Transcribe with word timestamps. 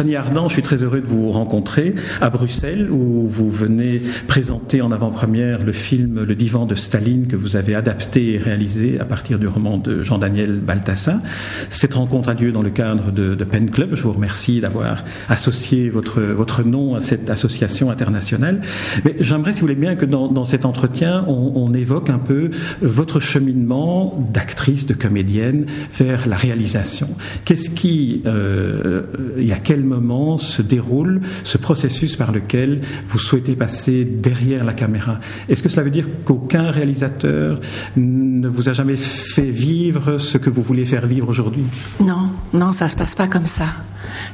Fanny 0.00 0.16
Ardant, 0.16 0.48
je 0.48 0.54
suis 0.54 0.62
très 0.62 0.82
heureux 0.82 1.02
de 1.02 1.06
vous 1.06 1.30
rencontrer 1.30 1.94
à 2.22 2.30
Bruxelles 2.30 2.88
où 2.90 3.26
vous 3.28 3.50
venez 3.50 4.00
présenter 4.28 4.80
en 4.80 4.92
avant-première 4.92 5.62
le 5.62 5.72
film 5.72 6.22
Le 6.22 6.34
divan 6.34 6.64
de 6.64 6.74
Staline 6.74 7.26
que 7.26 7.36
vous 7.36 7.54
avez 7.54 7.74
adapté 7.74 8.32
et 8.32 8.38
réalisé 8.38 8.98
à 8.98 9.04
partir 9.04 9.38
du 9.38 9.46
roman 9.46 9.76
de 9.76 10.02
Jean-Daniel 10.02 10.58
Baltassin. 10.58 11.20
Cette 11.68 11.92
rencontre 11.92 12.30
a 12.30 12.32
lieu 12.32 12.50
dans 12.50 12.62
le 12.62 12.70
cadre 12.70 13.12
de, 13.12 13.44
Pen 13.44 13.70
Club. 13.70 13.90
Je 13.92 14.02
vous 14.02 14.14
remercie 14.14 14.60
d'avoir 14.60 15.04
associé 15.28 15.90
votre, 15.90 16.22
votre 16.22 16.62
nom 16.62 16.94
à 16.94 17.00
cette 17.00 17.28
association 17.28 17.90
internationale. 17.90 18.62
Mais 19.04 19.16
j'aimerais, 19.20 19.52
si 19.52 19.60
vous 19.60 19.66
voulez 19.66 19.78
bien, 19.78 19.96
que 19.96 20.06
dans, 20.06 20.44
cet 20.44 20.64
entretien, 20.64 21.26
on, 21.28 21.74
évoque 21.74 22.08
un 22.08 22.18
peu 22.18 22.48
votre 22.80 23.20
cheminement 23.20 24.18
d'actrice, 24.32 24.86
de 24.86 24.94
comédienne 24.94 25.66
vers 25.92 26.26
la 26.26 26.36
réalisation. 26.36 27.08
Qu'est-ce 27.44 27.68
qui, 27.68 28.22
euh, 28.24 29.02
et 29.36 29.52
à 29.52 29.58
quel 29.58 29.89
moment 29.90 30.38
se 30.38 30.62
déroule 30.62 31.20
ce 31.44 31.58
processus 31.58 32.16
par 32.16 32.32
lequel 32.32 32.80
vous 33.08 33.18
souhaitez 33.18 33.56
passer 33.56 34.04
derrière 34.04 34.64
la 34.64 34.72
caméra 34.72 35.18
Est-ce 35.48 35.62
que 35.62 35.68
cela 35.68 35.82
veut 35.82 35.90
dire 35.90 36.06
qu'aucun 36.24 36.70
réalisateur 36.70 37.60
ne 37.96 38.48
vous 38.48 38.68
a 38.68 38.72
jamais 38.72 38.96
fait 38.96 39.50
vivre 39.50 40.18
ce 40.18 40.38
que 40.38 40.50
vous 40.50 40.62
voulez 40.62 40.84
faire 40.84 41.06
vivre 41.06 41.28
aujourd'hui? 41.28 41.64
Non, 42.00 42.30
non, 42.52 42.72
ça 42.72 42.88
se 42.88 42.96
passe 42.96 43.14
pas 43.14 43.28
comme 43.28 43.46
ça. 43.46 43.66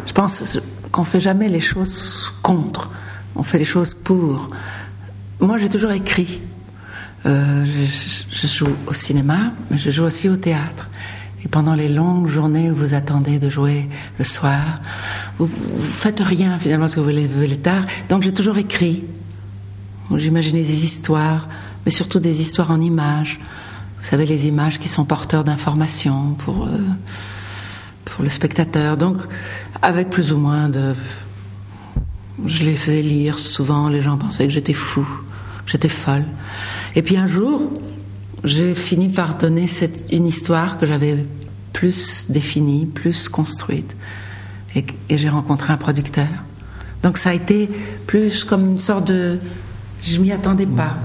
Je 0.06 0.12
pense 0.12 0.60
qu'on 0.92 1.04
fait 1.04 1.20
jamais 1.20 1.48
les 1.48 1.60
choses 1.60 2.32
contre, 2.42 2.90
on 3.34 3.42
fait 3.42 3.58
les 3.58 3.64
choses 3.64 3.94
pour. 3.94 4.48
Moi, 5.40 5.58
j'ai 5.58 5.68
toujours 5.68 5.92
écrit. 5.92 6.40
Euh, 7.24 7.64
je, 7.64 8.24
je, 8.30 8.46
joue 8.46 8.68
au 8.86 8.92
cinéma, 8.92 9.52
mais 9.70 9.78
je 9.78 9.90
joue 9.90 10.04
aussi 10.04 10.28
au 10.28 10.36
théâtre. 10.36 10.88
Et 11.46 11.48
pendant 11.48 11.76
les 11.76 11.88
longues 11.88 12.26
journées 12.26 12.72
où 12.72 12.74
vous 12.74 12.94
attendez 12.94 13.38
de 13.38 13.48
jouer 13.48 13.88
le 14.18 14.24
soir, 14.24 14.80
vous, 15.38 15.46
vous 15.46 15.80
faites 15.80 16.18
rien 16.18 16.58
finalement 16.58 16.86
parce 16.86 16.96
que 16.96 17.00
vous 17.00 17.10
levez 17.10 17.56
tard. 17.56 17.84
Donc 18.08 18.24
j'ai 18.24 18.34
toujours 18.34 18.58
écrit. 18.58 19.04
J'imaginais 20.16 20.62
des 20.62 20.84
histoires, 20.84 21.48
mais 21.84 21.92
surtout 21.92 22.18
des 22.18 22.40
histoires 22.40 22.72
en 22.72 22.80
images. 22.80 23.38
Vous 24.00 24.08
savez, 24.08 24.26
les 24.26 24.48
images 24.48 24.80
qui 24.80 24.88
sont 24.88 25.04
porteurs 25.04 25.44
d'informations 25.44 26.34
pour, 26.34 26.66
euh, 26.66 26.78
pour 28.04 28.24
le 28.24 28.28
spectateur. 28.28 28.96
Donc, 28.96 29.18
avec 29.82 30.10
plus 30.10 30.32
ou 30.32 30.38
moins 30.38 30.68
de. 30.68 30.96
Je 32.44 32.64
les 32.64 32.74
faisais 32.74 33.02
lire 33.02 33.38
souvent, 33.38 33.88
les 33.88 34.02
gens 34.02 34.18
pensaient 34.18 34.48
que 34.48 34.52
j'étais 34.52 34.72
fou, 34.72 35.06
que 35.64 35.70
j'étais 35.70 35.88
folle. 35.88 36.24
Et 36.96 37.02
puis 37.02 37.16
un 37.16 37.28
jour, 37.28 37.70
j'ai 38.44 38.74
fini 38.74 39.08
par 39.08 39.36
donner 39.36 39.66
cette, 39.66 40.04
une 40.12 40.26
histoire 40.26 40.78
que 40.78 40.86
j'avais 40.86 41.24
plus 41.72 42.26
définie, 42.30 42.86
plus 42.86 43.28
construite. 43.28 43.96
Et, 44.74 44.84
et 45.08 45.18
j'ai 45.18 45.28
rencontré 45.28 45.72
un 45.72 45.76
producteur. 45.76 46.28
Donc 47.02 47.18
ça 47.18 47.30
a 47.30 47.34
été 47.34 47.68
plus 48.06 48.44
comme 48.44 48.70
une 48.70 48.78
sorte 48.78 49.08
de. 49.08 49.38
Je 50.02 50.20
m'y 50.20 50.32
attendais 50.32 50.66
pas. 50.66 50.96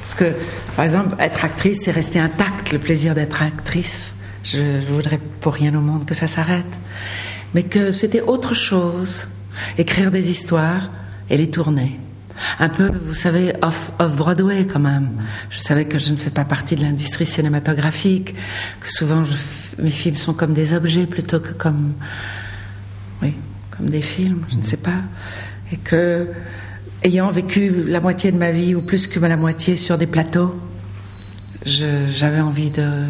Parce 0.00 0.14
que, 0.14 0.32
par 0.76 0.84
exemple, 0.84 1.16
être 1.18 1.44
actrice, 1.44 1.80
c'est 1.84 1.90
rester 1.90 2.18
intact, 2.18 2.72
le 2.72 2.78
plaisir 2.78 3.14
d'être 3.14 3.42
actrice. 3.42 4.14
Je 4.44 4.62
ne 4.62 4.92
voudrais 4.92 5.20
pour 5.40 5.54
rien 5.54 5.74
au 5.74 5.80
monde 5.80 6.04
que 6.04 6.14
ça 6.14 6.28
s'arrête. 6.28 6.78
Mais 7.54 7.64
que 7.64 7.90
c'était 7.90 8.20
autre 8.20 8.54
chose. 8.54 9.28
Écrire 9.78 10.10
des 10.10 10.30
histoires 10.30 10.90
et 11.28 11.36
les 11.36 11.50
tourner. 11.50 11.98
Un 12.58 12.68
peu, 12.68 12.90
vous 13.04 13.14
savez, 13.14 13.52
off, 13.62 13.92
off 13.98 14.16
Broadway 14.16 14.66
quand 14.66 14.80
même. 14.80 15.10
Je 15.50 15.58
savais 15.58 15.86
que 15.86 15.98
je 15.98 16.12
ne 16.12 16.16
fais 16.16 16.30
pas 16.30 16.44
partie 16.44 16.76
de 16.76 16.82
l'industrie 16.82 17.26
cinématographique, 17.26 18.34
que 18.80 18.88
souvent 18.88 19.22
mes 19.78 19.90
films 19.90 20.16
sont 20.16 20.34
comme 20.34 20.52
des 20.52 20.74
objets 20.74 21.06
plutôt 21.06 21.40
que 21.40 21.52
comme, 21.52 21.94
oui, 23.22 23.34
comme 23.70 23.88
des 23.88 24.02
films, 24.02 24.44
je 24.50 24.56
ne 24.56 24.62
sais 24.62 24.76
pas. 24.76 25.02
Et 25.72 25.76
que, 25.76 26.28
ayant 27.02 27.30
vécu 27.30 27.84
la 27.86 28.00
moitié 28.00 28.32
de 28.32 28.38
ma 28.38 28.50
vie, 28.50 28.74
ou 28.74 28.82
plus 28.82 29.06
que 29.06 29.18
la 29.18 29.36
moitié, 29.36 29.76
sur 29.76 29.98
des 29.98 30.06
plateaux, 30.06 30.58
j'avais 31.64 32.40
envie 32.40 32.70
de 32.70 33.04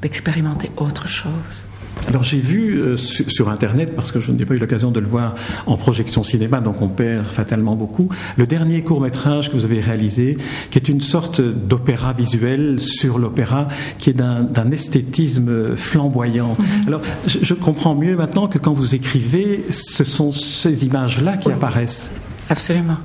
d'expérimenter 0.00 0.70
autre 0.76 1.08
chose. 1.08 1.67
Alors 2.06 2.22
j'ai 2.22 2.38
vu 2.38 2.78
euh, 2.78 2.96
sur, 2.96 3.30
sur, 3.30 3.48
Internet, 3.48 3.94
parce 3.94 4.12
que 4.12 4.20
je 4.20 4.32
n'ai 4.32 4.44
pas 4.44 4.54
eu 4.54 4.58
l'occasion 4.58 4.90
de 4.90 5.00
le 5.00 5.06
voir 5.06 5.34
en 5.66 5.76
projection 5.76 6.22
cinéma, 6.22 6.60
donc 6.60 6.80
on 6.80 6.88
perd 6.88 7.30
fatalement 7.32 7.76
beaucoup, 7.76 8.08
le 8.36 8.46
dernier 8.46 8.82
court 8.82 9.00
métrage 9.00 9.48
que 9.50 9.54
vous 9.54 9.64
avez 9.64 9.80
réalisé, 9.80 10.36
qui 10.70 10.78
est 10.78 10.88
une 10.88 11.00
sorte 11.00 11.40
d'opéra 11.40 12.12
visuel 12.12 12.80
sur 12.80 13.18
l'opéra, 13.18 13.68
qui 13.98 14.10
est 14.10 14.14
d'un 14.14 14.70
esthétisme 14.70 15.76
flamboyant. 15.76 16.56
-hmm. 16.58 16.86
Alors 16.86 17.02
je, 17.26 17.38
je, 17.42 17.54
comprends 17.54 17.94
mieux 17.94 18.16
maintenant 18.16 18.48
que 18.48 18.58
quand 18.58 18.72
vous 18.72 18.94
écrivez, 18.94 19.64
ce 19.70 20.04
sont 20.04 20.32
ces 20.32 20.84
images-là 20.84 21.36
qui 21.36 21.50
apparaissent. 21.50 22.10
Absolument. 22.48 22.98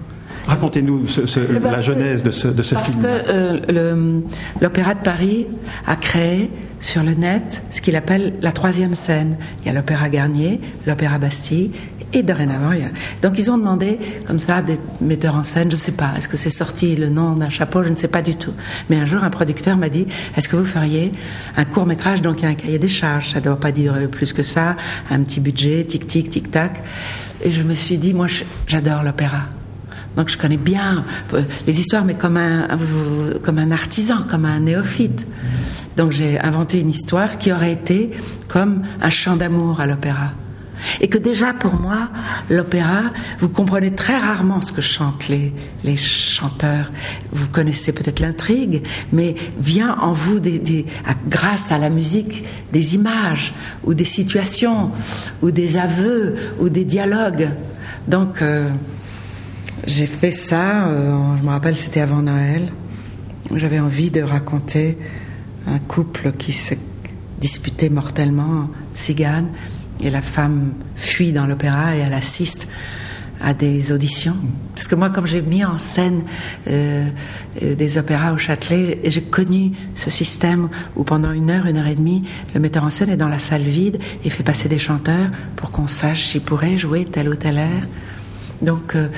Racontez-nous 0.47 1.07
ce, 1.07 1.25
ce, 1.25 1.39
la 1.39 1.81
genèse 1.81 2.23
de 2.23 2.31
ce, 2.31 2.47
de 2.47 2.63
ce 2.63 2.75
parce 2.75 2.91
film. 2.91 3.01
Parce 3.01 3.23
que 3.23 3.31
euh, 3.31 4.19
l'Opéra 4.61 4.93
de 4.93 4.99
Paris 4.99 5.47
a 5.87 5.95
créé 5.95 6.49
sur 6.79 7.03
le 7.03 7.13
net 7.13 7.63
ce 7.71 7.81
qu'il 7.81 7.95
appelle 7.95 8.33
la 8.41 8.51
troisième 8.51 8.93
scène. 8.93 9.37
Il 9.61 9.67
y 9.67 9.69
a 9.69 9.73
l'Opéra 9.73 10.09
Garnier, 10.09 10.59
l'Opéra 10.85 11.17
Bastille 11.17 11.71
et 12.15 12.21
dorénavant, 12.21 12.73
il 12.73 12.81
y 12.81 12.83
a... 12.83 12.89
donc 13.23 13.39
ils 13.39 13.49
ont 13.49 13.57
demandé 13.57 13.97
comme 14.27 14.39
ça 14.39 14.61
des 14.61 14.77
metteurs 15.01 15.35
en 15.35 15.43
scène, 15.43 15.71
je 15.71 15.75
ne 15.75 15.81
sais 15.81 15.93
pas, 15.93 16.11
est-ce 16.15 16.29
que 16.29 16.37
c'est 16.37 16.51
sorti 16.51 16.95
le 16.95 17.09
nom 17.09 17.35
d'un 17.35 17.49
chapeau, 17.49 17.81
je 17.81 17.89
ne 17.89 17.95
sais 17.95 18.07
pas 18.07 18.21
du 18.21 18.35
tout. 18.35 18.53
Mais 18.91 18.97
un 18.97 19.05
jour, 19.05 19.23
un 19.23 19.31
producteur 19.31 19.77
m'a 19.77 19.89
dit, 19.89 20.05
est-ce 20.37 20.47
que 20.47 20.55
vous 20.55 20.65
feriez 20.65 21.11
un 21.57 21.65
court 21.65 21.87
métrage, 21.87 22.21
donc 22.21 22.41
il 22.41 22.43
y 22.43 22.45
a 22.45 22.49
un 22.49 22.53
cahier 22.53 22.77
des 22.77 22.87
charges, 22.87 23.31
ça 23.31 23.39
ne 23.39 23.45
doit 23.45 23.59
pas 23.59 23.71
durer 23.71 24.07
plus 24.07 24.31
que 24.31 24.43
ça, 24.43 24.75
un 25.09 25.23
petit 25.23 25.39
budget, 25.39 25.85
tic 25.85 26.05
tic 26.05 26.29
tic 26.29 26.51
tac. 26.51 26.83
Et 27.43 27.51
je 27.51 27.63
me 27.63 27.73
suis 27.73 27.97
dit, 27.97 28.13
moi, 28.13 28.27
j'adore 28.67 29.01
l'opéra. 29.01 29.47
Donc 30.15 30.29
je 30.29 30.37
connais 30.37 30.57
bien 30.57 31.05
les 31.65 31.79
histoires, 31.79 32.05
mais 32.05 32.15
comme 32.15 32.37
un, 32.37 32.67
comme 33.43 33.57
un 33.57 33.71
artisan, 33.71 34.23
comme 34.29 34.45
un 34.45 34.59
néophyte. 34.59 35.25
Donc 35.97 36.11
j'ai 36.11 36.39
inventé 36.39 36.79
une 36.79 36.89
histoire 36.89 37.37
qui 37.37 37.51
aurait 37.51 37.73
été 37.73 38.11
comme 38.47 38.83
un 39.01 39.09
chant 39.09 39.35
d'amour 39.35 39.79
à 39.79 39.85
l'opéra. 39.85 40.31
Et 40.99 41.07
que 41.07 41.17
déjà 41.17 41.53
pour 41.53 41.75
moi, 41.75 42.09
l'opéra, 42.49 43.03
vous 43.39 43.49
comprenez 43.49 43.93
très 43.93 44.17
rarement 44.17 44.61
ce 44.61 44.71
que 44.71 44.81
chantent 44.81 45.29
les, 45.29 45.53
les 45.83 45.95
chanteurs. 45.95 46.91
Vous 47.31 47.47
connaissez 47.47 47.93
peut-être 47.93 48.19
l'intrigue, 48.19 48.83
mais 49.11 49.35
vient 49.57 49.95
en 49.99 50.11
vous, 50.11 50.41
grâce 51.29 51.71
à 51.71 51.77
la 51.77 51.89
musique, 51.89 52.43
des 52.71 52.95
images, 52.95 53.53
ou 53.85 53.93
des 53.93 54.05
situations, 54.05 54.91
ou 55.41 55.51
des 55.51 55.77
aveux, 55.77 56.35
ou 56.59 56.69
des 56.69 56.83
dialogues. 56.85 57.49
Donc, 58.07 58.41
euh, 58.41 58.69
j'ai 59.85 60.05
fait 60.05 60.31
ça, 60.31 60.87
euh, 60.87 61.35
je 61.37 61.43
me 61.43 61.49
rappelle, 61.49 61.75
c'était 61.75 61.99
avant 61.99 62.21
Noël. 62.21 62.71
J'avais 63.53 63.79
envie 63.79 64.11
de 64.11 64.21
raconter 64.21 64.97
un 65.67 65.79
couple 65.79 66.31
qui 66.33 66.53
se 66.53 66.75
disputait 67.39 67.89
mortellement, 67.89 68.69
tzigane, 68.93 69.49
et 69.99 70.09
la 70.09 70.21
femme 70.21 70.73
fuit 70.95 71.31
dans 71.33 71.45
l'opéra 71.45 71.95
et 71.95 71.99
elle 71.99 72.13
assiste 72.13 72.67
à 73.41 73.53
des 73.53 73.91
auditions. 73.91 74.37
Parce 74.73 74.87
que 74.87 74.95
moi, 74.95 75.09
comme 75.09 75.27
j'ai 75.27 75.41
mis 75.41 75.65
en 75.65 75.77
scène 75.77 76.23
euh, 76.69 77.09
des 77.61 77.97
opéras 77.97 78.31
au 78.31 78.37
Châtelet, 78.37 78.99
j'ai 79.03 79.21
connu 79.21 79.73
ce 79.95 80.09
système 80.09 80.69
où 80.95 81.03
pendant 81.03 81.31
une 81.31 81.49
heure, 81.49 81.65
une 81.65 81.77
heure 81.77 81.87
et 81.87 81.95
demie, 81.95 82.23
le 82.53 82.61
metteur 82.61 82.85
en 82.85 82.89
scène 82.89 83.09
est 83.09 83.17
dans 83.17 83.27
la 83.27 83.39
salle 83.39 83.63
vide 83.63 83.99
et 84.23 84.29
fait 84.29 84.43
passer 84.43 84.69
des 84.69 84.79
chanteurs 84.79 85.29
pour 85.57 85.71
qu'on 85.71 85.87
sache 85.87 86.27
s'ils 86.27 86.41
pourraient 86.41 86.77
jouer 86.77 87.03
tel 87.03 87.27
ou 87.27 87.35
tel 87.35 87.57
air. 87.57 87.87
Donc, 88.61 88.95
euh, 88.95 89.09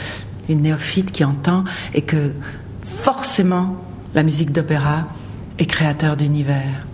une 0.50 0.62
néophyte 0.62 1.12
qui 1.12 1.24
entend 1.24 1.64
et 1.94 2.02
que 2.02 2.34
forcément 2.84 3.78
la 4.14 4.24
musique 4.24 4.52
d'opéra 4.52 5.08
est 5.58 5.66
créateur 5.66 6.18
d'univers 6.18 6.86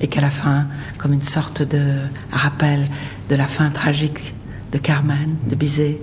et 0.00 0.06
qu'à 0.06 0.20
la 0.20 0.30
fin, 0.30 0.66
comme 0.98 1.12
une 1.12 1.22
sorte 1.22 1.62
de 1.62 1.96
rappel 2.30 2.86
de 3.28 3.34
la 3.34 3.46
fin 3.46 3.70
tragique 3.70 4.34
de 4.72 4.78
Carmen, 4.78 5.36
de 5.48 5.54
Bizet. 5.54 5.98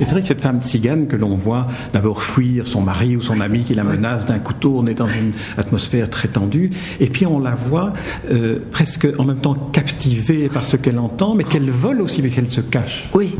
Et 0.00 0.06
c'est 0.06 0.12
vrai 0.12 0.22
que 0.22 0.28
cette 0.28 0.40
femme 0.40 0.60
cigane 0.60 1.08
que 1.08 1.16
l'on 1.16 1.34
voit 1.34 1.66
d'abord 1.92 2.22
fuir 2.22 2.66
son 2.66 2.80
mari 2.80 3.16
ou 3.16 3.20
son 3.20 3.38
ami 3.38 3.64
qui 3.64 3.74
la 3.74 3.84
menace 3.84 4.24
d'un 4.24 4.38
couteau, 4.38 4.76
on 4.78 4.86
est 4.86 4.94
dans 4.94 5.08
une 5.08 5.32
atmosphère 5.58 6.08
très 6.08 6.28
tendue, 6.28 6.70
et 7.00 7.08
puis 7.08 7.26
on 7.26 7.38
la 7.38 7.54
voit 7.54 7.92
euh, 8.30 8.60
presque 8.70 9.06
en 9.18 9.24
même 9.24 9.40
temps 9.40 9.54
captivée 9.54 10.48
par 10.48 10.64
ce 10.64 10.76
qu'elle 10.76 10.98
entend, 10.98 11.34
mais 11.34 11.44
qu'elle 11.44 11.70
vole 11.70 12.00
aussi, 12.00 12.22
mais 12.22 12.30
qu'elle 12.30 12.48
se 12.48 12.62
cache. 12.62 13.10
Oui, 13.12 13.36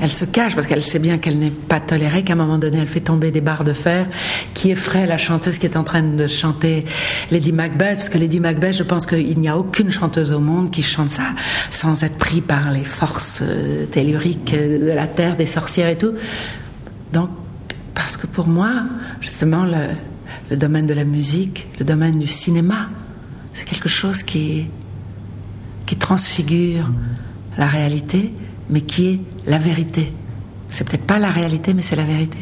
elle 0.00 0.10
se 0.10 0.24
cache 0.24 0.54
parce 0.54 0.66
qu'elle 0.66 0.82
sait 0.82 0.98
bien 0.98 1.18
qu'elle 1.18 1.38
n'est 1.38 1.50
pas 1.50 1.80
tolérée, 1.80 2.24
qu'à 2.24 2.32
un 2.32 2.36
moment 2.36 2.58
donné, 2.58 2.78
elle 2.78 2.88
fait 2.88 3.00
tomber 3.00 3.30
des 3.30 3.40
barres 3.40 3.64
de 3.64 3.72
fer 3.72 4.06
qui 4.54 4.70
effraient 4.70 5.06
la 5.06 5.18
chanteuse 5.18 5.58
qui 5.58 5.66
est 5.66 5.76
en 5.76 5.84
train 5.84 6.02
de 6.02 6.26
chanter 6.26 6.84
Lady 7.30 7.52
Macbeth, 7.52 7.96
parce 7.96 8.08
que 8.08 8.18
Lady 8.18 8.40
Macbeth, 8.40 8.74
je 8.74 8.82
pense 8.82 9.06
qu'il 9.06 9.38
n'y 9.38 9.48
a 9.48 9.58
aucune 9.58 9.90
chanteuse 9.90 10.32
au 10.32 10.40
monde 10.40 10.70
qui 10.70 10.82
chante 10.82 11.10
ça 11.10 11.34
sans 11.70 12.02
être 12.02 12.16
pris 12.16 12.40
par 12.40 12.70
les 12.70 12.84
forces 12.84 13.42
telluriques 13.92 14.52
de 14.54 14.92
la 14.92 15.06
terre, 15.06 15.36
des 15.36 15.46
sorcières 15.46 15.88
et 15.88 15.98
tout. 15.98 16.14
Donc, 17.12 17.30
parce 17.94 18.16
que 18.16 18.26
pour 18.26 18.46
moi, 18.46 18.70
justement, 19.20 19.64
le, 19.64 19.88
le 20.50 20.56
domaine 20.56 20.86
de 20.86 20.94
la 20.94 21.04
musique, 21.04 21.68
le 21.78 21.84
domaine 21.84 22.18
du 22.18 22.26
cinéma, 22.26 22.88
c'est 23.52 23.64
quelque 23.64 23.88
chose 23.88 24.22
qui, 24.22 24.66
qui 25.86 25.96
transfigure 25.96 26.90
la 27.58 27.66
réalité 27.66 28.32
mais 28.70 28.82
qui 28.82 29.08
est 29.08 29.20
la 29.46 29.58
vérité. 29.58 30.10
C'est 30.68 30.88
peut-être 30.88 31.04
pas 31.04 31.18
la 31.18 31.30
réalité, 31.30 31.74
mais 31.74 31.82
c'est 31.82 31.96
la 31.96 32.04
vérité. 32.04 32.38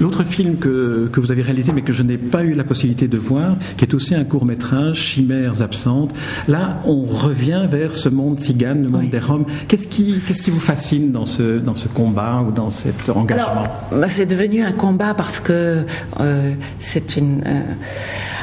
L'autre 0.00 0.24
film 0.24 0.56
que, 0.56 1.08
que, 1.12 1.20
vous 1.20 1.32
avez 1.32 1.42
réalisé, 1.42 1.72
mais 1.72 1.82
que 1.82 1.92
je 1.92 2.02
n'ai 2.02 2.18
pas 2.18 2.42
eu 2.42 2.54
la 2.54 2.64
possibilité 2.64 3.08
de 3.08 3.18
voir, 3.18 3.56
qui 3.76 3.84
est 3.84 3.94
aussi 3.94 4.14
un 4.14 4.24
court 4.24 4.44
métrage, 4.44 4.96
Chimères 4.96 5.62
absentes, 5.62 6.14
là, 6.48 6.80
on 6.84 7.04
revient 7.04 7.66
vers 7.70 7.94
ce 7.94 8.08
monde 8.08 8.40
cigane, 8.40 8.82
le 8.82 8.88
monde 8.88 9.10
des 9.10 9.18
Roms. 9.18 9.46
Qu'est-ce 9.68 9.86
qui, 9.86 10.20
qu'est-ce 10.26 10.42
qui 10.42 10.50
vous 10.50 10.60
fascine 10.60 11.12
dans 11.12 11.24
ce, 11.24 11.58
dans 11.58 11.74
ce 11.74 11.88
combat 11.88 12.42
ou 12.46 12.52
dans 12.52 12.70
cet 12.70 13.08
engagement 13.08 13.64
bah, 13.90 14.08
C'est 14.08 14.26
devenu 14.26 14.62
un 14.62 14.72
combat 14.72 15.14
parce 15.14 15.40
que 15.40 15.84
euh, 16.20 16.54
c'est 16.78 17.16
une, 17.16 17.42
euh, 17.46 17.60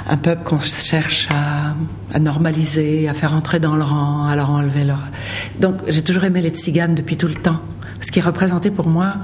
un 0.09 0.17
peuple 0.17 0.43
qu'on 0.43 0.59
cherche 0.59 1.27
à, 1.31 1.75
à, 2.13 2.19
normaliser, 2.19 3.07
à 3.07 3.13
faire 3.13 3.33
entrer 3.33 3.59
dans 3.59 3.75
le 3.75 3.83
rang, 3.83 4.25
à 4.27 4.35
leur 4.35 4.49
enlever 4.49 4.83
leur. 4.83 4.99
Donc 5.59 5.77
j'ai 5.87 6.01
toujours 6.01 6.23
aimé 6.23 6.41
les 6.41 6.49
tziganes 6.49 6.95
depuis 6.95 7.17
tout 7.17 7.27
le 7.27 7.35
temps. 7.35 7.59
Ce 8.01 8.11
qui 8.11 8.19
représentait 8.21 8.71
pour 8.71 8.87
moi 8.87 9.15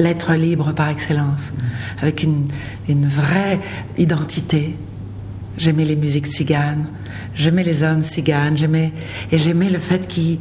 l'être 0.00 0.32
libre 0.32 0.72
par 0.72 0.88
excellence, 0.88 1.52
avec 2.00 2.22
une, 2.22 2.48
une 2.88 3.06
vraie 3.06 3.60
identité. 3.98 4.76
J'aimais 5.58 5.84
les 5.84 5.96
musiques 5.96 6.26
tziganes, 6.26 6.86
j'aimais 7.34 7.64
les 7.64 7.82
hommes 7.82 8.02
tziganes, 8.02 8.56
j'aimais, 8.56 8.92
et 9.30 9.38
j'aimais 9.38 9.68
le 9.68 9.78
fait 9.78 10.06
qu'ils 10.08 10.38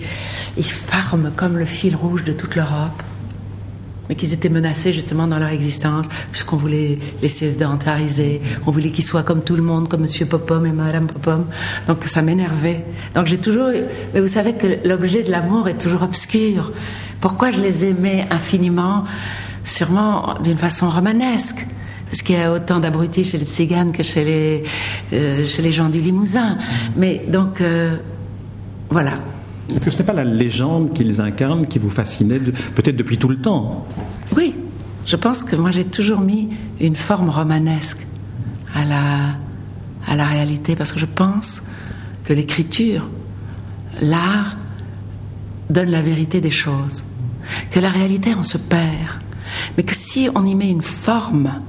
forment 0.64 1.32
comme 1.36 1.58
le 1.58 1.66
fil 1.66 1.96
rouge 1.96 2.24
de 2.24 2.32
toute 2.32 2.56
l'Europe, 2.56 3.04
mais 4.08 4.16
qu'ils 4.16 4.34
étaient 4.34 4.50
menacés 4.50 4.94
justement 4.94 5.28
dans 5.28 5.38
leur 5.38 5.50
existence, 5.50 6.06
puisqu'on 6.32 6.58
voulait 6.58 6.98
les 7.22 7.28
sédentariser, 7.28 8.42
on 8.66 8.72
voulait 8.72 8.92
qu'ils 8.92 9.04
soient 9.04 9.24
comme 9.24 9.44
tout 9.44 9.56
le 9.56 9.62
monde, 9.62 9.90
comme 9.90 10.02
Monsieur 10.02 10.26
Popom 10.26 10.64
et 10.66 10.72
Madame 10.72 11.08
Popom. 11.08 11.46
Donc 11.88 12.06
ça 12.06 12.22
m'énervait. 12.22 12.86
Donc 13.14 13.28
j'ai 13.28 13.40
toujours, 13.40 13.72
mais 14.14 14.22
vous 14.22 14.28
savez 14.28 14.54
que 14.54 14.88
l'objet 14.88 15.22
de 15.22 15.32
l'amour 15.32 15.68
est 15.68 15.78
toujours 15.78 16.04
obscur. 16.04 16.72
Pourquoi 17.20 17.52
je 17.52 17.60
les 17.60 17.86
aimais 17.86 18.26
infiniment? 18.32 19.04
Sûrement 19.64 20.36
d'une 20.44 20.58
façon 20.58 20.90
romanesque. 20.90 21.66
Parce 22.10 22.24
qu'il 22.24 22.36
y 22.36 22.40
a 22.40 22.52
autant 22.52 22.80
d'abrutis 22.80 23.24
chez 23.24 23.38
les 23.38 23.46
tziganes 23.46 23.92
que 23.92 24.02
chez 24.02 24.24
les, 24.24 24.64
euh, 25.14 25.46
chez 25.46 25.62
les 25.62 25.72
gens 25.72 25.90
du 25.90 26.00
Limousin. 26.00 26.58
Mais 26.96 27.22
donc, 27.28 27.62
euh, 27.62 27.98
voilà. 28.90 29.20
Est-ce 29.76 29.86
que 29.86 29.92
ce 29.92 29.98
n'est 30.00 30.04
pas 30.04 30.14
la 30.14 30.24
légende 30.24 30.94
qu'ils 30.94 31.22
incarnent 31.22 31.68
qui 31.68 31.78
vous 31.78 31.92
fascinait, 31.92 32.40
peut-être 32.40 32.96
depuis 32.96 33.20
tout 33.20 33.28
le 33.28 33.38
temps? 33.38 33.86
Oui, 34.36 34.56
je 35.06 35.16
pense 35.16 35.44
que 35.44 35.56
moi 35.56 35.70
j'ai 35.70 35.86
toujours 35.86 36.22
mis 36.22 36.50
une 36.80 36.96
forme 36.96 37.30
romanesque 37.30 38.08
à 38.74 38.84
la, 38.84 39.36
à 40.08 40.16
la 40.16 40.26
réalité, 40.26 40.76
parce 40.76 40.92
que 40.92 41.00
je 41.00 41.06
pense 41.06 41.62
que 42.24 42.34
l'écriture, 42.34 43.08
l'art, 44.02 44.58
donne 45.70 45.92
la 45.92 46.02
vérité 46.02 46.42
des 46.42 46.52
choses. 46.52 47.04
Que 47.70 47.80
la 47.80 47.90
réalité, 47.90 48.34
on 48.36 48.44
se 48.44 48.58
perd 48.58 49.22
mais 49.78 49.84
que 49.84 49.94
si 49.94 50.30
on 50.36 50.46
y 50.46 50.56
met 50.56 50.70
une 50.70 50.82
forme 50.82 51.62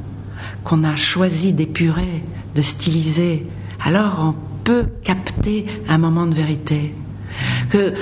qu'on 0.65 0.85
a 0.85 0.97
choisi 0.97 1.53
d'épurer, 1.53 2.23
de 2.55 2.63
styliser, 2.63 3.47
alors 3.85 4.19
on 4.21 4.35
peut 4.65 4.87
capter 5.03 5.67
un 5.89 5.99
moment 5.99 6.27
de 6.27 6.35
vérité. 6.35 6.95
Que 7.71 7.95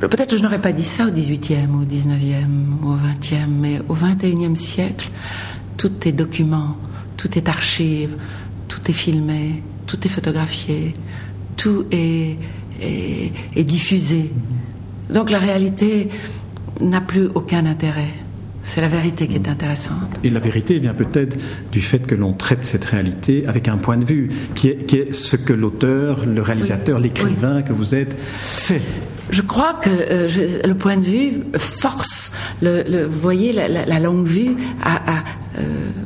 peut-être 0.00 0.36
je 0.36 0.42
n'aurais 0.42 0.60
pas 0.60 0.72
dit 0.72 0.84
ça 0.84 1.06
au 1.06 1.10
18e, 1.10 1.74
au 1.74 1.84
19e, 1.84 2.46
au 2.84 2.96
20e, 2.96 3.46
mais 3.48 3.80
au 3.88 3.94
21e 3.94 4.54
siècle, 4.54 5.10
tout 5.76 5.92
est 6.06 6.12
document, 6.12 6.76
tout 7.16 7.36
est 7.36 7.48
archive, 7.48 8.16
tout 8.68 8.80
est 8.88 8.94
filmé, 8.94 9.62
tout 9.86 9.98
est 10.06 10.10
photographié, 10.10 10.94
tout 11.56 11.86
est, 11.90 12.38
est, 12.80 13.32
est 13.56 13.64
diffusé. 13.64 14.32
Donc 15.10 15.30
la 15.30 15.38
réalité 15.38 16.08
n'a 16.80 17.00
plus 17.00 17.28
aucun 17.34 17.66
intérêt. 17.66 18.12
C'est 18.68 18.82
la 18.82 18.88
vérité 18.88 19.26
qui 19.28 19.36
est 19.36 19.48
intéressante. 19.48 20.20
Et 20.22 20.28
la 20.28 20.40
vérité 20.40 20.78
vient 20.78 20.92
peut-être 20.92 21.38
du 21.72 21.80
fait 21.80 22.00
que 22.00 22.14
l'on 22.14 22.34
traite 22.34 22.66
cette 22.66 22.84
réalité 22.84 23.46
avec 23.46 23.66
un 23.66 23.78
point 23.78 23.96
de 23.96 24.04
vue, 24.04 24.28
qui 24.54 24.68
est, 24.68 24.84
qui 24.84 24.96
est 24.96 25.12
ce 25.12 25.36
que 25.36 25.54
l'auteur, 25.54 26.26
le 26.26 26.42
réalisateur, 26.42 27.00
l'écrivain 27.00 27.62
que 27.62 27.72
vous 27.72 27.94
êtes 27.94 28.14
fait. 28.20 28.82
Je 29.30 29.40
crois 29.40 29.72
que 29.72 29.88
euh, 29.88 30.28
le 30.66 30.74
point 30.74 30.98
de 30.98 31.04
vue 31.04 31.40
force, 31.56 32.30
le, 32.60 33.04
vous 33.04 33.20
voyez, 33.20 33.54
la, 33.54 34.00
longue 34.00 34.26
vue, 34.26 34.54
à, 34.82 35.24
euh, 35.58 35.62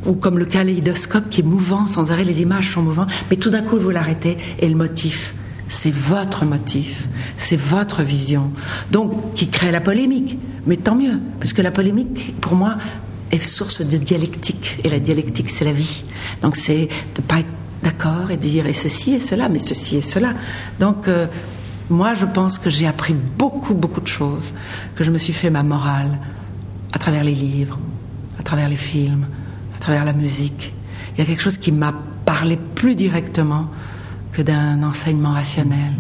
ou 0.06 0.14
comme 0.14 0.38
le 0.38 0.44
kaléidoscope 0.44 1.28
qui 1.30 1.40
est 1.40 1.44
mouvant 1.44 1.88
sans 1.88 2.12
arrêt, 2.12 2.22
les 2.22 2.42
images 2.42 2.70
sont 2.70 2.82
mouvantes, 2.82 3.10
mais 3.28 3.38
tout 3.38 3.50
d'un 3.50 3.62
coup 3.62 3.76
vous 3.76 3.90
l'arrêtez 3.90 4.36
et 4.60 4.68
le 4.68 4.76
motif 4.76 5.34
c'est 5.72 5.90
votre 5.90 6.44
motif, 6.44 7.08
c'est 7.36 7.56
votre 7.56 8.02
vision. 8.02 8.50
Donc, 8.90 9.34
qui 9.34 9.48
crée 9.48 9.72
la 9.72 9.80
polémique. 9.80 10.38
Mais 10.66 10.76
tant 10.76 10.94
mieux, 10.94 11.19
parce 11.40 11.52
que 11.52 11.62
la 11.62 11.70
polémique, 11.70 12.34
pour 12.40 12.54
moi, 12.54 12.76
est 13.30 13.42
source 13.42 13.80
de 13.80 13.96
dialectique. 13.96 14.78
Et 14.84 14.90
la 14.90 15.00
dialectique, 15.00 15.48
c'est 15.48 15.64
la 15.64 15.72
vie. 15.72 16.04
Donc, 16.42 16.56
c'est 16.56 16.88
de 17.16 17.22
pas 17.22 17.40
être 17.40 17.52
d'accord 17.82 18.30
et 18.30 18.36
dire 18.36 18.66
et 18.66 18.74
ceci 18.74 19.14
et 19.14 19.20
cela, 19.20 19.48
mais 19.48 19.58
ceci 19.58 19.96
et 19.96 20.02
cela. 20.02 20.34
Donc, 20.78 21.08
euh, 21.08 21.26
moi, 21.88 22.14
je 22.14 22.26
pense 22.26 22.58
que 22.58 22.69
j'ai 22.69 22.86
appris 22.86 23.14
beaucoup, 23.14 23.74
beaucoup 23.74 24.02
de 24.02 24.08
choses, 24.08 24.52
que 24.94 25.04
je 25.04 25.10
me 25.10 25.19
suis 25.19 25.32
fait 25.32 25.50
ma 25.50 25.62
morale 25.62 26.19
à 26.92 26.98
travers 26.98 27.24
les 27.24 27.34
livres, 27.34 27.78
à 28.38 28.42
travers 28.42 28.69
les 28.69 28.76
films, 28.76 29.26
à 29.74 29.78
travers 29.78 30.04
la 30.04 30.12
musique. 30.12 30.74
Il 31.14 31.20
y 31.20 31.22
a 31.22 31.24
quelque 31.24 31.42
chose 31.42 31.56
qui 31.56 31.72
m'a 31.72 31.94
parlé 32.26 32.58
plus 32.74 32.94
directement 32.94 33.69
que 34.32 34.43
d'un 34.43 34.82
enseignement 34.82 35.32
rationnel. 35.32 35.93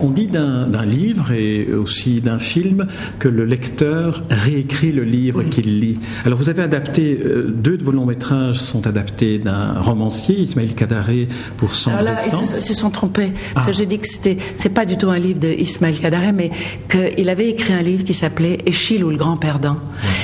On 0.00 0.10
dit 0.10 0.26
d'un 0.26 0.84
livre 0.84 1.32
et 1.32 1.72
aussi 1.72 2.20
d'un 2.20 2.38
film 2.38 2.88
que 3.18 3.28
le 3.28 3.44
lecteur 3.44 4.24
réécrit 4.28 4.92
le 4.92 5.04
livre 5.04 5.44
qu'il 5.44 5.80
lit. 5.80 5.98
Alors 6.24 6.38
vous 6.38 6.48
avez 6.48 6.62
adapté, 6.62 7.18
euh, 7.24 7.48
deux 7.48 7.78
de 7.78 7.84
vos 7.84 7.92
longs 7.92 8.04
métrages 8.04 8.58
sont 8.58 8.86
adaptés 8.86 9.38
d'un 9.38 9.80
romancier, 9.80 10.40
Ismaël 10.40 10.74
Kadaré, 10.74 11.28
pour 11.56 11.74
son 11.74 11.90
Alors 11.92 12.02
là, 12.02 12.16
ils 12.26 12.62
se 12.62 12.74
sont 12.74 12.90
trompés. 12.90 13.32
Ah. 13.54 13.64
J'ai 13.70 13.86
dit 13.86 13.98
que 13.98 14.08
c'était, 14.08 14.36
c'est 14.56 14.68
pas 14.68 14.84
du 14.84 14.96
tout 14.96 15.10
un 15.10 15.18
livre 15.18 15.38
de 15.38 15.48
Ismaël 15.48 15.98
Kadaré, 15.98 16.32
mais 16.32 16.50
qu'il 16.88 17.28
avait 17.28 17.48
écrit 17.48 17.72
un 17.72 17.82
livre 17.82 18.04
qui 18.04 18.14
s'appelait 18.14 18.58
Échille 18.66 19.04
ou 19.04 19.10
le 19.10 19.16
grand 19.16 19.36
perdant. 19.36 19.76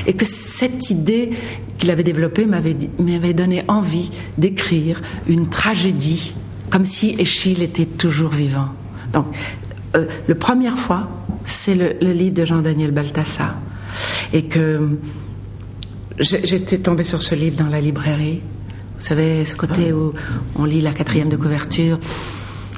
Et 0.06 0.14
que 0.14 0.26
cette 0.26 0.90
idée 0.90 1.30
qu'il 1.78 1.90
avait 1.90 2.02
développée 2.02 2.46
m'avait 2.46 3.34
donné 3.34 3.62
envie 3.68 4.10
d'écrire 4.36 5.00
une 5.28 5.48
tragédie 5.48 6.34
comme 6.70 6.84
si 6.84 7.16
Échille 7.18 7.62
était 7.62 7.86
toujours 7.86 8.30
vivant. 8.30 8.68
Donc, 9.12 9.26
euh, 9.96 10.06
la 10.28 10.34
première 10.34 10.78
fois, 10.78 11.08
c'est 11.44 11.74
le, 11.74 12.12
livre 12.12 12.34
de 12.34 12.44
Jean-Daniel 12.44 12.92
Balthassa. 12.92 13.56
Et 14.32 14.44
que 14.44 14.98
j'étais 16.18 16.78
tombée 16.78 17.02
sur 17.02 17.22
ce 17.22 17.34
livre 17.34 17.56
dans 17.56 17.68
la 17.68 17.80
librairie. 17.80 18.40
Vous 18.98 19.04
savez, 19.04 19.44
ce 19.44 19.56
côté 19.56 19.92
où 19.92 20.12
on 20.54 20.64
lit 20.64 20.80
la 20.80 20.92
quatrième 20.92 21.28
de 21.28 21.36
couverture, 21.36 21.98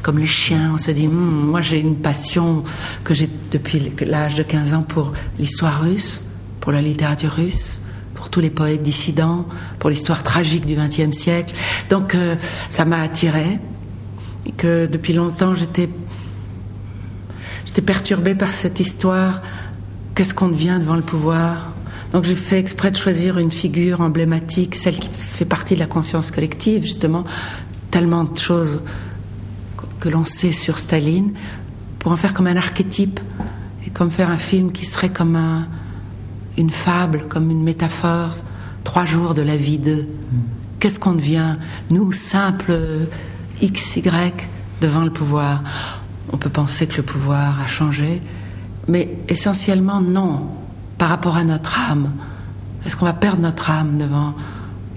comme 0.03 0.19
les 0.19 0.27
chiens, 0.27 0.71
on 0.75 0.79
se 0.79 0.91
dit, 0.91 1.07
hmm, 1.07 1.51
moi 1.51 1.61
j'ai 1.61 1.79
une 1.79 1.97
passion 1.97 2.65
que 3.05 3.13
j'ai 3.13 3.29
depuis 3.51 3.93
l'âge 4.07 4.37
de 4.37 4.43
15 4.43 4.75
ans 4.75 4.83
pour 4.83 5.13
l'histoire 5.39 5.83
russe, 5.83 6.23
pour 6.61 6.73
la 6.73 6.81
littérature 6.81 7.33
russe 7.33 7.79
pour 8.15 8.31
tous 8.31 8.39
les 8.39 8.51
poètes 8.51 8.85
dissidents, 8.85 9.47
pour 9.81 9.91
l'histoire 9.91 10.23
tragique 10.23 10.65
du 10.65 10.77
XXe 10.77 11.11
siècle. 11.11 11.53
Donc 11.91 12.15
euh, 12.15 12.37
ça 12.69 12.85
m'a 12.85 13.03
attiré 13.03 13.59
et 14.47 14.53
que 14.53 14.87
depuis 14.87 15.13
longtemps 15.13 15.55
j'étais 15.55 15.89
j'étais 17.67 17.83
perturbée 17.83 18.35
par 18.35 18.49
cette 18.49 18.81
histoire. 18.81 19.43
Qu'est-ce 20.15 20.35
qu'on 20.35 20.49
devient 20.49 20.77
devant 20.79 20.97
le 20.97 21.03
pouvoir? 21.03 21.73
Donc 22.13 22.25
j'ai 22.25 22.37
fait 22.37 22.59
exprès 22.59 22.91
de 22.91 22.97
choisir 22.97 23.39
une 23.39 23.51
figure 23.51 24.03
emblématique, 24.03 24.75
celle 24.75 24.97
qui 24.97 25.09
fait 25.09 25.47
partie 25.47 25.75
de 25.75 25.81
la 25.81 25.87
conscience 25.87 26.31
collective, 26.31 26.83
justement, 26.83 27.25
tellement 27.91 28.25
de 28.25 28.39
choses 28.39 28.83
que 29.99 30.11
l'on 30.11 30.25
sait 30.25 30.53
sur 30.53 30.77
Staline, 30.77 31.33
pour 31.99 32.13
en 32.13 32.17
faire 32.17 32.35
comme 32.35 32.49
un 32.49 32.57
archétype 32.57 33.21
et 33.87 33.91
comme 33.91 34.11
faire 34.11 34.31
un 34.31 34.37
film 34.37 34.73
qui 34.73 34.85
serait 34.85 35.09
comme 35.09 35.37
un, 35.37 35.69
une 36.59 36.69
fable, 36.69 37.27
comme 37.29 37.51
une 37.51 37.63
métaphore, 37.63 38.37
trois 38.85 39.07
jours 39.07 39.33
de 39.33 39.43
la 39.43 39.57
vie 39.57 39.79
de. 39.79 40.05
Qu'est-ce 40.81 40.99
qu'on 40.99 41.13
devient, 41.13 41.57
nous, 41.91 42.13
simples 42.13 43.07
XY 43.61 44.03
devant 44.81 45.05
le 45.05 45.11
pouvoir. 45.11 45.63
On 46.33 46.37
peut 46.37 46.51
penser 46.51 46.87
que 46.87 46.97
le 46.97 47.03
pouvoir 47.03 47.61
a 47.61 47.67
changé, 47.67 48.23
mais 48.89 49.17
essentiellement 49.29 50.01
non, 50.01 50.49
par 50.99 51.09
rapport 51.09 51.37
à 51.37 51.45
notre 51.45 51.79
âme. 51.79 52.13
Est-ce 52.85 52.97
qu'on 52.97 53.07
va 53.07 53.13
perdre 53.13 53.43
notre 53.43 53.71
âme 53.71 53.99
devant 53.99 54.35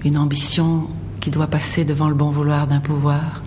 une 0.04 0.18
ambition 0.18 0.88
qui 1.20 1.30
doit 1.30 1.46
passer 1.48 1.84
devant 1.84 2.08
le 2.08 2.14
bon 2.14 2.30
vouloir 2.30 2.66
d'un 2.66 2.80
pouvoir? 2.80 3.42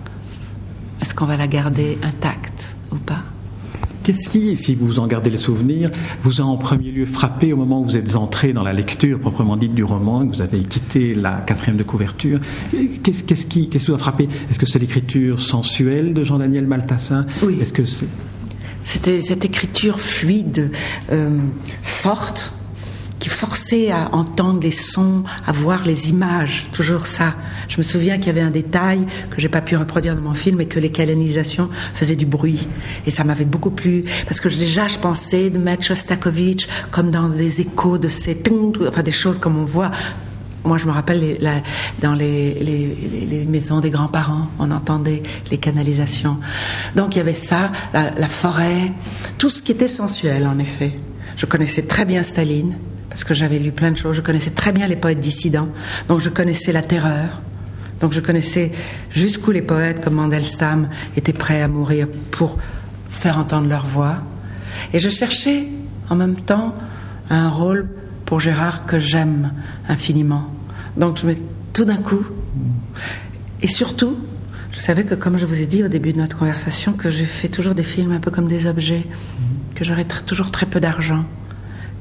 Est-ce 1.00 1.14
qu'on 1.14 1.26
va 1.26 1.36
la 1.36 1.46
garder 1.46 1.98
intacte 2.02 2.76
ou 2.92 2.96
pas? 2.96 3.22
Qu'est-ce 4.10 4.28
qui, 4.28 4.56
si 4.56 4.74
vous 4.74 4.98
en 4.98 5.06
gardez 5.06 5.30
le 5.30 5.36
souvenir, 5.36 5.88
vous 6.24 6.40
a 6.40 6.44
en 6.44 6.56
premier 6.56 6.90
lieu 6.90 7.06
frappé 7.06 7.52
au 7.52 7.56
moment 7.56 7.80
où 7.80 7.84
vous 7.84 7.96
êtes 7.96 8.16
entré 8.16 8.52
dans 8.52 8.64
la 8.64 8.72
lecture 8.72 9.20
proprement 9.20 9.56
dite 9.56 9.72
du 9.72 9.84
roman, 9.84 10.26
que 10.26 10.34
vous 10.34 10.42
avez 10.42 10.64
quitté 10.64 11.14
la 11.14 11.34
quatrième 11.34 11.76
de 11.76 11.84
couverture? 11.84 12.40
Qu'est-ce 13.04 13.22
qui, 13.22 13.68
qu'est-ce 13.68 13.84
qui 13.84 13.86
vous 13.86 13.94
a 13.94 13.98
frappé? 13.98 14.28
Est-ce 14.50 14.58
que 14.58 14.66
c'est 14.66 14.80
l'écriture 14.80 15.38
sensuelle 15.38 16.12
de 16.12 16.24
Jean-Daniel 16.24 16.66
Maltassin? 16.66 17.24
Oui. 17.44 17.58
Est-ce 17.60 17.72
que 17.72 17.84
c'est... 17.84 18.08
C'était 18.82 19.20
cette 19.20 19.44
écriture 19.44 20.00
fluide, 20.00 20.72
euh, 21.12 21.38
forte, 21.80 22.52
qui 23.20 23.28
forçait 23.28 23.90
à 23.90 24.08
entendre 24.12 24.60
les 24.60 24.70
sons, 24.70 25.22
à 25.46 25.52
voir 25.52 25.84
les 25.84 26.08
images, 26.08 26.66
toujours 26.72 27.06
ça. 27.06 27.34
Je 27.68 27.76
me 27.76 27.82
souviens 27.82 28.16
qu'il 28.16 28.26
y 28.26 28.30
avait 28.30 28.40
un 28.40 28.50
détail 28.50 29.06
que 29.30 29.40
j'ai 29.40 29.48
pas 29.48 29.60
pu 29.60 29.76
reproduire 29.76 30.16
dans 30.16 30.22
mon 30.22 30.34
film 30.34 30.60
et 30.60 30.66
que 30.66 30.80
les 30.80 30.90
canalisations 30.90 31.68
faisaient 31.94 32.16
du 32.16 32.26
bruit. 32.26 32.66
Et 33.06 33.10
ça 33.10 33.22
m'avait 33.22 33.44
beaucoup 33.44 33.70
plu 33.70 34.04
parce 34.26 34.40
que 34.40 34.48
déjà 34.48 34.88
je 34.88 34.98
pensais 34.98 35.50
de 35.50 35.58
mettre 35.58 35.84
Shostakovich 35.84 36.66
comme 36.90 37.10
dans 37.10 37.28
des 37.28 37.60
échos 37.60 37.98
de 37.98 38.08
ces, 38.08 38.42
enfin 38.88 39.02
des 39.02 39.12
choses 39.12 39.38
comme 39.38 39.58
on 39.58 39.64
voit 39.64 39.90
moi, 40.64 40.76
je 40.76 40.86
me 40.86 40.92
rappelle 40.92 41.38
dans 42.02 42.14
les, 42.14 43.46
maisons 43.48 43.80
des 43.80 43.90
grands-parents, 43.90 44.48
on 44.58 44.70
entendait 44.70 45.22
les 45.50 45.56
canalisations. 45.56 46.36
Donc, 46.96 47.14
il 47.14 47.18
y 47.18 47.20
avait 47.22 47.32
ça, 47.32 47.72
la, 47.94 48.28
forêt, 48.28 48.92
tout 49.38 49.48
ce 49.48 49.62
qui 49.62 49.72
était 49.72 49.88
sensuel, 49.88 50.46
en 50.46 50.58
effet. 50.58 50.92
Je 51.36 51.46
connaissais 51.46 51.82
très 51.82 52.04
bien 52.04 52.22
Staline, 52.22 52.74
parce 53.10 53.24
que 53.24 53.34
j'avais 53.34 53.58
lu 53.58 53.72
plein 53.72 53.90
de 53.90 53.96
choses. 53.96 54.16
Je 54.16 54.22
connaissais 54.22 54.50
très 54.50 54.72
bien 54.72 54.86
les 54.88 54.96
poètes 54.96 55.20
dissidents, 55.20 55.68
donc 56.08 56.20
je 56.20 56.30
connaissais 56.30 56.72
la 56.72 56.82
terreur. 56.82 57.42
Donc, 58.00 58.14
je 58.14 58.20
connaissais 58.20 58.72
jusqu'où 59.10 59.50
les 59.50 59.62
poètes 59.62 60.02
comme 60.02 60.14
Mandelstam 60.14 60.88
étaient 61.16 61.34
prêts 61.34 61.62
à 61.62 61.68
mourir 61.68 62.08
pour 62.30 62.58
faire 63.08 63.38
entendre 63.38 63.68
leur 63.68 63.84
voix. 63.84 64.22
Et 64.92 64.98
je 64.98 65.10
cherchais 65.10 65.66
en 66.08 66.16
même 66.16 66.36
temps 66.36 66.74
un 67.28 67.48
rôle 67.48 67.88
pour 68.24 68.40
Gérard 68.40 68.86
que 68.86 68.98
j'aime 68.98 69.52
infiniment. 69.88 70.50
Donc 70.96 71.18
je 71.18 71.26
mets 71.26 71.38
tout 71.72 71.84
d'un 71.84 71.96
coup. 71.96 72.24
Et 73.60 73.68
surtout, 73.68 74.16
je 74.72 74.80
savais 74.80 75.04
que, 75.04 75.14
comme 75.14 75.36
je 75.36 75.44
vous 75.44 75.60
ai 75.60 75.66
dit 75.66 75.84
au 75.84 75.88
début 75.88 76.12
de 76.12 76.18
notre 76.18 76.38
conversation, 76.38 76.94
que 76.94 77.10
j'ai 77.10 77.26
fait 77.26 77.48
toujours 77.48 77.74
des 77.74 77.82
films 77.82 78.12
un 78.12 78.20
peu 78.20 78.30
comme 78.30 78.48
des 78.48 78.66
objets, 78.66 79.06
que 79.74 79.84
j'aurais 79.84 80.06
toujours 80.24 80.50
très 80.50 80.66
peu 80.66 80.80
d'argent. 80.80 81.24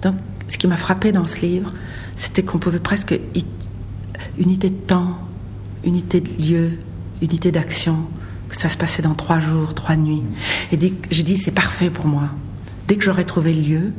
Donc, 0.01 0.15
ce 0.49 0.57
qui 0.57 0.67
m'a 0.67 0.77
frappé 0.77 1.11
dans 1.11 1.25
ce 1.25 1.45
livre, 1.45 1.73
c'était 2.15 2.43
qu'on 2.43 2.57
pouvait 2.57 2.79
presque 2.79 3.17
unité 4.37 4.69
de 4.69 4.75
temps, 4.75 5.17
unité 5.85 6.19
de 6.19 6.29
lieu, 6.43 6.71
unité 7.21 7.51
d'action, 7.51 7.97
que 8.49 8.57
ça 8.57 8.67
se 8.67 8.77
passait 8.77 9.01
dans 9.01 9.13
trois 9.13 9.39
jours, 9.39 9.73
trois 9.73 9.95
nuits. 9.95 10.23
Et 10.71 10.93
j'ai 11.11 11.23
dit, 11.23 11.37
c'est 11.37 11.51
parfait 11.51 11.89
pour 11.89 12.07
moi. 12.07 12.29
Dès 12.87 12.95
que 12.95 13.03
j'aurais 13.03 13.23
trouvé 13.23 13.53
le 13.53 13.61
lieu, 13.61 13.93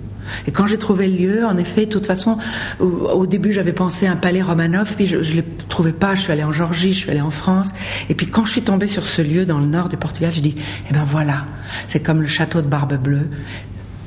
et 0.46 0.50
quand 0.50 0.66
j'ai 0.66 0.78
trouvé 0.78 1.08
le 1.08 1.16
lieu, 1.16 1.46
en 1.46 1.56
effet, 1.56 1.86
de 1.86 1.90
toute 1.90 2.06
façon, 2.06 2.38
au, 2.78 3.26
début 3.26 3.52
j'avais 3.52 3.72
pensé 3.72 4.06
à 4.06 4.12
un 4.12 4.16
palais 4.16 4.42
Romanov, 4.42 4.94
puis 4.94 5.06
je 5.06 5.16
ne 5.16 5.36
le 5.36 5.44
trouvais 5.68 5.92
pas, 5.92 6.14
je 6.14 6.22
suis 6.22 6.32
allée 6.32 6.44
en 6.44 6.52
Georgie, 6.52 6.92
je 6.92 6.98
suis 6.98 7.10
allée 7.10 7.20
en 7.20 7.30
France, 7.30 7.70
et 8.08 8.14
puis 8.14 8.26
quand 8.26 8.44
je 8.44 8.52
suis 8.52 8.62
tombée 8.62 8.86
sur 8.86 9.06
ce 9.06 9.22
lieu 9.22 9.46
dans 9.46 9.58
le 9.58 9.66
nord 9.66 9.88
du 9.88 9.96
Portugal, 9.96 10.30
j'ai 10.32 10.40
dit, 10.40 10.54
eh 10.88 10.92
ben 10.92 11.04
voilà, 11.04 11.46
c'est 11.86 12.00
comme 12.00 12.20
le 12.20 12.28
château 12.28 12.62
de 12.62 12.66
Barbe 12.66 12.96
Bleue, 12.96 13.28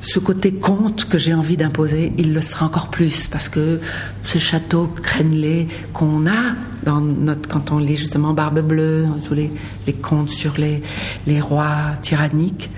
ce 0.03 0.19
côté 0.19 0.53
conte 0.53 1.05
que 1.05 1.17
j'ai 1.17 1.33
envie 1.33 1.55
d'imposer, 1.55 2.11
il 2.17 2.33
le 2.33 2.41
sera 2.41 2.65
encore 2.65 2.89
plus 2.89 3.27
parce 3.27 3.47
que 3.47 3.79
ce 4.25 4.37
château 4.37 4.87
crénelé 4.87 5.69
qu'on 5.93 6.27
a 6.27 6.55
dans 6.83 6.99
notre, 6.99 7.47
quand 7.47 7.71
on 7.71 7.79
lit 7.79 7.95
justement 7.95 8.33
Barbe 8.33 8.59
Bleue, 8.59 9.07
tous 9.25 9.33
les, 9.33 9.49
les 9.87 9.93
contes 9.93 10.29
sur 10.29 10.57
les, 10.57 10.81
les 11.25 11.39
rois 11.39 11.95
tyranniques, 12.01 12.69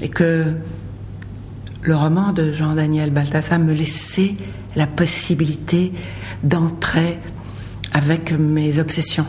et 0.00 0.08
que 0.08 0.54
le 1.82 1.96
roman 1.96 2.32
de 2.32 2.52
Jean-Daniel 2.52 3.10
Balthasar 3.10 3.58
me 3.58 3.72
laissait 3.72 4.36
la 4.76 4.86
possibilité 4.86 5.92
d'entrer 6.44 7.18
avec 7.92 8.30
mes 8.32 8.78
obsessions. 8.78 9.26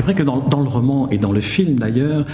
C'est 0.00 0.04
vrai 0.04 0.14
que 0.14 0.22
dans, 0.22 0.62
le 0.62 0.68
roman 0.68 1.10
et 1.10 1.18
dans 1.18 1.30
le 1.30 1.42
film 1.42 1.78
d'ailleurs, 1.78 2.24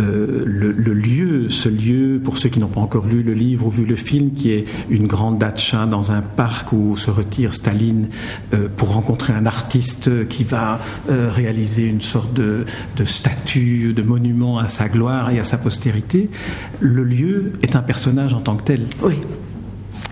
euh, 0.00 0.42
le, 0.44 0.72
lieu, 0.92 1.48
ce 1.48 1.68
lieu, 1.68 2.20
pour 2.20 2.38
ceux 2.38 2.48
qui 2.48 2.58
n'ont 2.58 2.66
pas 2.66 2.80
encore 2.80 3.06
lu 3.06 3.22
le 3.22 3.34
livre 3.34 3.68
ou 3.68 3.70
vu 3.70 3.84
le 3.84 3.94
film, 3.94 4.32
qui 4.32 4.50
est 4.50 4.64
une 4.90 5.06
grande 5.06 5.38
datcha 5.38 5.86
dans 5.86 6.10
un 6.10 6.22
parc 6.22 6.72
où 6.72 6.96
se 6.96 7.12
retire 7.12 7.54
Staline 7.54 8.08
euh, 8.52 8.68
pour 8.76 8.92
rencontrer 8.92 9.32
un 9.32 9.46
artiste 9.46 10.26
qui 10.26 10.42
va 10.42 10.80
euh, 11.08 11.30
réaliser 11.30 11.86
une 11.86 12.00
sorte 12.00 12.34
de, 12.34 12.64
de 12.96 13.04
statue, 13.04 13.92
de 13.92 14.02
monument 14.02 14.58
à 14.58 14.66
sa 14.66 14.88
gloire 14.88 15.30
et 15.30 15.38
à 15.38 15.44
sa 15.44 15.56
postérité, 15.56 16.30
le 16.80 17.04
lieu 17.04 17.52
est 17.62 17.76
un 17.76 17.82
personnage 17.82 18.34
en 18.34 18.40
tant 18.40 18.56
que 18.56 18.64
tel. 18.64 18.86
Oui. 19.04 19.14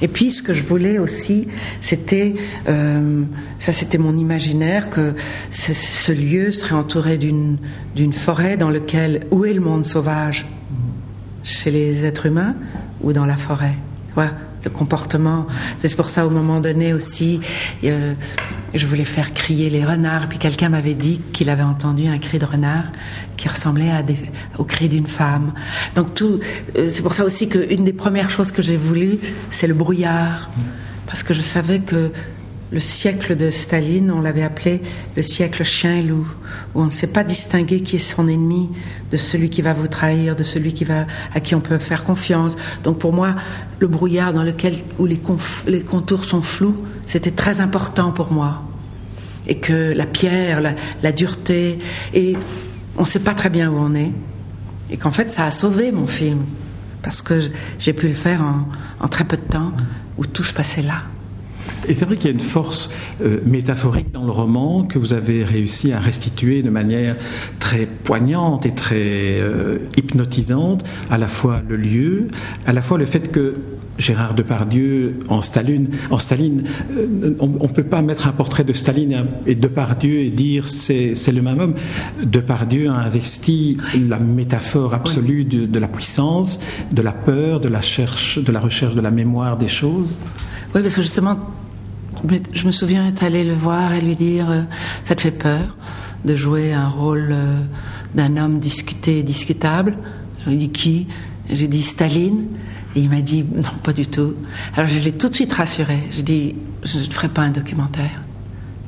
Et 0.03 0.09
puis 0.09 0.33
ce 0.33 0.43
que 0.43 0.53
je 0.53 0.63
voulais 0.63 0.99
aussi, 0.99 1.49
c'était, 1.81 2.35
euh, 2.69 3.23
ça 3.59 3.73
c'était 3.73 3.99
mon 3.99 4.17
imaginaire, 4.17 4.91
que 4.91 5.15
ce, 5.51 6.13
lieu 6.13 6.53
serait 6.53 6.75
entouré 6.75 7.17
d'une 7.17 7.59
forêt 8.13 8.57
dans 8.57 8.71
lequel 8.71 9.27
où 9.31 9.45
est 9.45 9.55
le 9.55 9.61
monde 9.61 9.87
sauvage? 9.87 10.47
Chez 11.45 11.71
les 11.71 12.05
êtres 12.05 12.27
humains 12.27 12.55
ou 13.01 13.13
dans 13.13 13.27
la 13.27 13.37
forêt? 13.37 13.75
Voilà 14.15 14.35
le 14.65 14.71
comportement. 14.71 15.47
C'est 15.79 15.95
pour 15.97 16.09
ça, 16.09 16.27
au 16.27 16.31
moment 16.31 16.61
donné 16.61 16.93
aussi, 16.93 17.41
euh, 17.85 18.15
je 18.75 18.87
voulais 18.87 19.05
faire 19.05 19.35
crier 19.35 19.71
les 19.71 19.85
renards. 19.85 20.29
Puis 20.29 20.39
quelqu'un 20.39 20.69
m'avait 20.69 20.95
dit 20.95 21.21
qu'il 21.33 21.51
avait 21.51 21.63
entendu 21.63 22.07
un 22.07 22.19
cri 22.19 22.39
de 22.39 22.45
renard 22.45 22.85
qui 23.37 23.49
ressemblait 23.49 23.91
au 24.59 24.65
cri 24.65 24.89
d'une 24.89 25.07
femme. 25.07 25.53
Donc 25.95 26.15
tout, 26.15 26.41
euh, 26.77 26.89
c'est 26.91 27.03
pour 27.03 27.15
ça 27.15 27.25
aussi 27.25 27.49
qu'une 27.49 27.85
des 27.85 27.93
premières 27.93 28.31
choses 28.31 28.53
que 28.53 28.63
j'ai 28.63 28.77
voulu, 28.77 29.19
c'est 29.51 29.67
le 29.67 29.75
brouillard, 29.75 30.51
parce 31.07 31.23
que 31.23 31.35
je 31.35 31.41
savais 31.41 31.81
que 31.81 32.13
le 32.73 32.81
siècle 32.81 33.37
de 33.37 33.51
Staline, 33.51 34.11
on 34.11 34.23
l'avait 34.23 34.43
appelé 34.43 34.81
le 35.15 35.23
siècle 35.23 35.63
chien 35.63 35.97
et 35.97 36.03
loup, 36.03 36.27
où 36.75 36.81
on 36.81 36.87
ne 36.87 36.91
sait 36.91 37.07
pas 37.07 37.23
distinguer 37.23 37.83
qui 37.83 37.97
est 37.97 37.99
son 37.99 38.29
ennemi 38.29 38.71
de 39.11 39.19
celui 39.19 39.51
qui 39.51 39.61
va 39.61 39.75
vous 39.75 39.89
trahir, 39.89 40.35
de 40.35 40.43
celui 40.43 40.73
qui 40.73 40.85
va, 40.85 41.07
à 41.35 41.41
qui 41.41 41.55
on 41.55 41.61
peut 41.61 41.77
faire 41.79 42.03
confiance. 42.03 42.57
Donc 42.83 42.99
pour 42.99 43.13
moi, 43.13 43.35
le 43.79 43.89
brouillard 43.89 44.33
dans 44.33 44.43
lequel, 44.43 44.75
où 44.99 45.05
les, 45.05 45.19
contours 45.19 46.25
sont 46.25 46.41
flous, 46.41 46.83
c'était 47.07 47.31
très 47.31 47.61
important 47.61 48.11
pour 48.11 48.33
moi. 48.33 48.63
Et 49.47 49.59
que 49.59 49.93
la 49.93 50.07
pierre, 50.07 50.63
la, 50.63 51.13
dureté, 51.13 51.79
et 52.15 52.37
on 52.97 53.03
ne 53.03 53.07
sait 53.07 53.21
pas 53.21 53.35
très 53.35 53.51
bien 53.51 53.71
où 53.71 53.77
on 53.77 53.95
est. 53.95 54.13
Et 54.91 54.97
qu'en 54.97 55.11
fait, 55.11 55.31
ça 55.31 55.45
a 55.45 55.51
sauvé 55.51 55.93
mon 55.93 56.07
film. 56.07 56.47
Parce 57.03 57.21
que 57.21 57.51
j'ai 57.79 57.93
pu 57.93 58.09
le 58.09 58.15
faire 58.15 58.41
en, 58.41 58.67
en 59.05 59.09
très 59.09 59.25
peu 59.25 59.37
de 59.37 59.43
temps, 59.43 59.73
où 60.17 60.25
tout 60.25 60.45
se 60.45 60.55
passait 60.55 60.83
là. 60.83 61.03
Et 61.89 61.95
c'est 61.95 62.05
vrai 62.05 62.17
qu'il 62.17 62.27
y 62.27 62.29
a 62.29 62.33
une 62.33 62.41
force 62.41 62.91
euh, 63.21 63.41
métaphorique 63.45 64.13
dans 64.13 64.25
le 64.25 64.31
roman 64.31 64.85
que 64.85 64.99
vous 64.99 65.13
avez 65.13 65.45
réussi 65.45 65.93
à 65.93 65.99
restituer 65.99 66.63
de 66.63 66.71
manière 66.71 67.17
très 67.59 67.87
poignante 67.87 68.67
et 68.67 68.75
très 68.75 69.41
euh, 69.41 69.79
hypnotisante, 69.97 70.85
à 71.11 71.19
la 71.19 71.29
fois 71.29 71.61
le 71.69 71.77
lieu, 71.77 72.29
à 72.67 72.73
la 72.73 72.83
fois 72.83 72.99
le 72.99 73.07
fait 73.07 73.33
que 73.33 73.57
Gérard 73.99 74.35
Depardieu 74.35 75.19
en 75.29 75.43
Staline, 75.43 75.89
en 76.11 76.19
Staline 76.19 76.65
euh, 76.97 77.35
on 77.41 77.47
ne 77.47 77.73
peut 77.73 77.83
pas 77.83 78.01
mettre 78.01 78.27
un 78.27 78.33
portrait 78.33 78.65
de 78.65 78.73
Staline 78.73 79.27
et 79.47 79.55
Depardieu 79.55 80.21
et 80.21 80.31
dire 80.31 80.67
c'est, 80.67 81.15
le 81.33 81.43
même 81.43 81.61
homme. 81.61 81.75
Depardieu 82.23 82.91
a 82.91 82.95
investi 82.95 83.77
la 84.09 84.19
métaphore 84.19 84.95
absolue 84.95 85.45
de, 85.45 85.67
de, 85.67 85.79
la 85.79 85.89
puissance, 85.89 86.59
de 86.93 87.03
la 87.03 87.13
peur, 87.13 87.61
de 87.61 87.69
la, 87.69 87.81
cherche, 87.81 88.39
de 88.39 88.53
la 88.53 88.61
recherche 88.61 88.95
de 88.95 89.01
la 89.01 89.11
mémoire 89.11 89.57
des 89.57 89.69
choses. 89.69 90.19
Oui, 90.75 90.81
parce 90.81 90.97
que 90.97 91.03
justement, 91.03 91.37
je 92.53 92.67
me 92.67 92.71
souviens 92.71 93.09
être 93.09 93.23
allé 93.23 93.45
le 93.45 93.55
voir 93.55 93.93
et 93.95 94.01
lui 94.01 94.17
dire 94.17 94.51
euh, 94.51 94.63
Ça 95.05 95.15
te 95.15 95.23
fait 95.23 95.31
peur 95.31 95.77
de 96.25 96.37
jouer 96.37 96.73
un 96.73 96.89
rôle 96.89 97.31
euh, 97.33 97.61
d'un 98.15 98.37
homme 98.37 98.61
discuté 98.61 99.19
et 99.19 99.23
discutable? 99.23 99.97
Je 100.41 100.47
lui 100.47 100.55
ai 100.55 100.59
dit 100.59 100.71
Qui? 100.71 101.07
J'ai 101.51 101.69
dit 101.69 101.83
Staline. 101.83 102.47
Et 102.95 103.01
il 103.01 103.11
m'a 103.11 103.21
dit 103.21 103.45
Non, 103.45 103.71
pas 103.83 103.93
du 103.93 104.07
tout. 104.07 104.35
Alors 104.77 104.89
je 104.89 104.99
l'ai 104.99 105.13
tout 105.13 105.29
de 105.29 105.35
suite 105.35 105.53
rassuré. 105.53 105.99
J'ai 106.11 106.23
dit 106.23 106.55
Je 106.85 106.99
ne 106.99 107.05
ferai 107.05 107.29
pas 107.29 107.43
un 107.43 107.51
documentaire. 107.51 108.23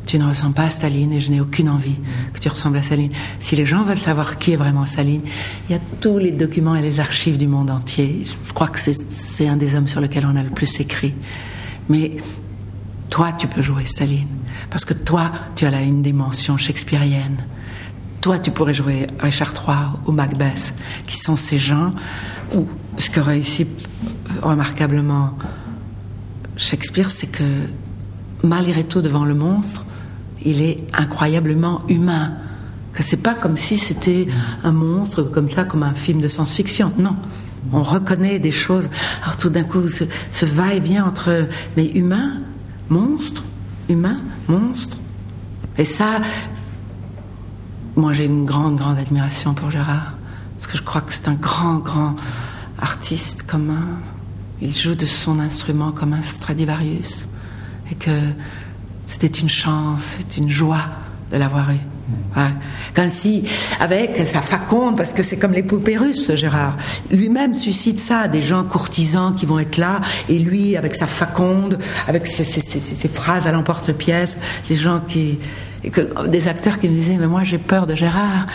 Tu 0.07 0.19
ne 0.19 0.29
ressembles 0.29 0.55
pas 0.55 0.65
à 0.65 0.71
Staline 0.71 1.13
et 1.15 1.21
je 1.21 1.31
n'ai 1.31 1.41
aucune 1.41 1.71
envie 1.71 1.97
que 2.35 2.39
tu 2.39 2.49
ressembles 2.49 2.77
à 2.77 2.83
Staline. 2.83 3.11
Si 3.39 3.57
les 3.57 3.65
gens 3.65 3.83
veulent 3.85 3.97
savoir 3.97 4.39
qui 4.39 4.53
est 4.53 4.57
vraiment 4.57 4.85
Staline, 4.85 5.23
il 5.69 5.73
y 5.73 5.75
a 5.75 5.81
tous 6.01 6.19
les 6.19 6.31
documents 6.31 6.75
et 6.75 6.83
les 6.83 7.01
archives 7.01 7.39
du 7.39 7.47
monde 7.47 7.71
entier. 7.71 8.23
Je 8.47 8.53
crois 8.53 8.69
que 8.69 8.79
c'est 8.79 9.49
un 9.49 9.57
des 9.57 9.75
hommes 9.75 9.87
sur 9.87 10.03
lesquels 10.03 10.27
on 10.31 10.37
a 10.37 10.43
le 10.43 10.51
plus 10.51 10.79
écrit. 10.79 11.15
Mais 11.89 12.19
toi, 13.15 13.31
tu 13.31 13.47
peux 13.47 13.63
jouer 13.63 13.85
Staline. 13.85 14.27
Parce 14.71 14.85
que 14.85 14.93
toi, 14.93 15.31
tu 15.55 15.65
as 15.67 15.71
là 15.71 15.83
une 15.83 16.03
dimension 16.03 16.57
shakespearienne. 16.57 17.45
Toi, 18.21 18.41
tu 18.41 18.51
pourrais 18.51 18.75
jouer 18.75 19.07
Richard 19.21 19.55
III 19.55 20.01
ou 20.07 20.11
Macbeth, 20.11 20.75
qui 21.07 21.17
sont 21.17 21.37
ces 21.37 21.57
gens 21.57 21.93
où 22.57 22.67
ce 22.99 23.11
que 23.11 23.21
réussit 23.21 23.69
remarquablement 24.43 25.39
Shakespeare, 26.57 27.09
c'est 27.09 27.29
que 27.29 27.69
malgré 28.43 28.83
tout, 28.83 29.01
devant 29.01 29.25
le 29.25 29.35
monstre, 29.35 29.87
il 30.45 30.61
est 30.61 30.79
incroyablement 30.93 31.83
humain. 31.89 32.33
Que 32.95 33.05
c'est 33.05 33.23
pas 33.23 33.35
comme 33.35 33.57
si 33.57 33.79
c'était 33.79 34.27
un 34.65 34.73
monstre 34.73 35.23
comme 35.23 35.49
ça, 35.49 35.63
comme 35.63 35.85
un 35.85 35.95
film 35.95 36.21
de 36.21 36.27
science-fiction. 36.27 36.91
Non. 36.99 37.15
On 37.73 37.85
reconnaît 37.85 38.41
des 38.41 38.51
choses. 38.51 38.91
Alors 39.23 39.37
tout 39.37 39.51
d'un 39.51 39.63
coup, 39.63 39.87
ce, 39.87 40.03
ce 40.33 40.47
va-et-vient 40.47 41.07
entre 41.07 41.47
mais 41.77 41.87
humain 41.87 42.41
monstre, 42.89 43.43
humain, 43.89 44.19
monstre. 44.49 44.99
Et 45.79 45.85
ça, 45.85 46.21
moi 47.97 48.13
j'ai 48.13 48.27
une 48.27 48.45
grande, 48.45 48.77
grande 48.77 48.99
admiration 48.99 49.55
pour 49.55 49.71
Gérard. 49.71 50.15
parce 50.57 50.71
que 50.71 50.79
je 50.79 50.83
crois 50.83 51.01
que 51.01 51.13
c'est 51.13 51.29
un 51.29 51.35
grand, 51.35 51.79
grand 51.79 52.17
artiste 52.79 53.45
commun. 53.45 53.99
Il 54.61 54.75
joue 54.75 54.95
de 54.95 55.07
son 55.07 55.41
instrument 55.41 55.93
comme 55.93 56.13
un 56.13 56.23
Stradivarius. 56.23 57.29
Et 57.91 57.95
que 57.95 58.31
c'était 59.07 59.27
une 59.27 59.49
chance, 59.49 60.17
c'est 60.19 60.39
une 60.39 60.49
joie 60.49 60.85
de 61.31 61.37
l'avoir 61.37 61.71
eu. 61.71 61.81
Ouais. 62.37 62.43
Comme 62.95 63.09
si, 63.09 63.45
avec 63.81 64.27
sa 64.27 64.43
faconde, 64.43 64.97
parce 64.97 65.13
que 65.13 65.23
c'est 65.23 65.37
comme 65.37 65.53
les 65.53 65.63
poupées 65.63 65.97
russes, 65.97 66.35
Gérard, 66.35 66.77
lui-même 67.11 67.55
suscite 67.55 68.01
ça, 68.01 68.29
des 68.29 68.43
gens 68.43 68.65
courtisans 68.65 69.35
qui 69.35 69.47
vont 69.47 69.59
être 69.59 69.79
là, 69.79 70.01
et 70.29 70.39
lui, 70.39 70.77
avec 70.77 70.95
sa 70.95 71.07
faconde, 71.07 71.79
avec 72.07 72.27
ses, 72.27 72.45
ses, 72.45 72.61
ses, 72.61 72.81
ses 72.81 73.09
phrases 73.09 73.47
à 73.47 73.53
l'emporte-pièce, 73.53 74.37
les 74.69 74.77
gens 74.77 75.01
qui, 75.07 75.39
des 76.29 76.49
acteurs 76.49 76.79
qui 76.79 76.89
me 76.89 76.95
disaient, 76.95 77.17
mais 77.19 77.27
moi 77.27 77.43
j'ai 77.45 77.59
peur 77.59 77.87
de 77.87 77.95
Gérard. 77.95 78.47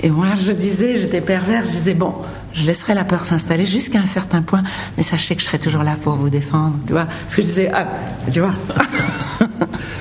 Et 0.00 0.10
moi 0.10 0.28
je 0.40 0.52
disais, 0.52 0.98
j'étais 0.98 1.20
perverse, 1.20 1.68
je 1.68 1.74
disais, 1.74 1.94
bon, 1.94 2.14
je 2.52 2.64
laisserai 2.64 2.94
la 2.94 3.04
peur 3.04 3.24
s'installer 3.24 3.66
jusqu'à 3.66 3.98
un 3.98 4.06
certain 4.06 4.42
point, 4.42 4.62
mais 4.96 5.02
sachez 5.02 5.34
que 5.34 5.42
je 5.42 5.46
serai 5.46 5.58
toujours 5.58 5.82
là 5.82 5.96
pour 6.02 6.14
vous 6.14 6.30
défendre. 6.30 6.76
Tu 6.86 6.92
vois 6.92 7.06
Parce 7.06 7.36
que 7.36 7.42
je 7.42 7.46
disais, 7.46 7.70
ah, 7.72 7.86
tu 8.32 8.40
vois 8.40 8.54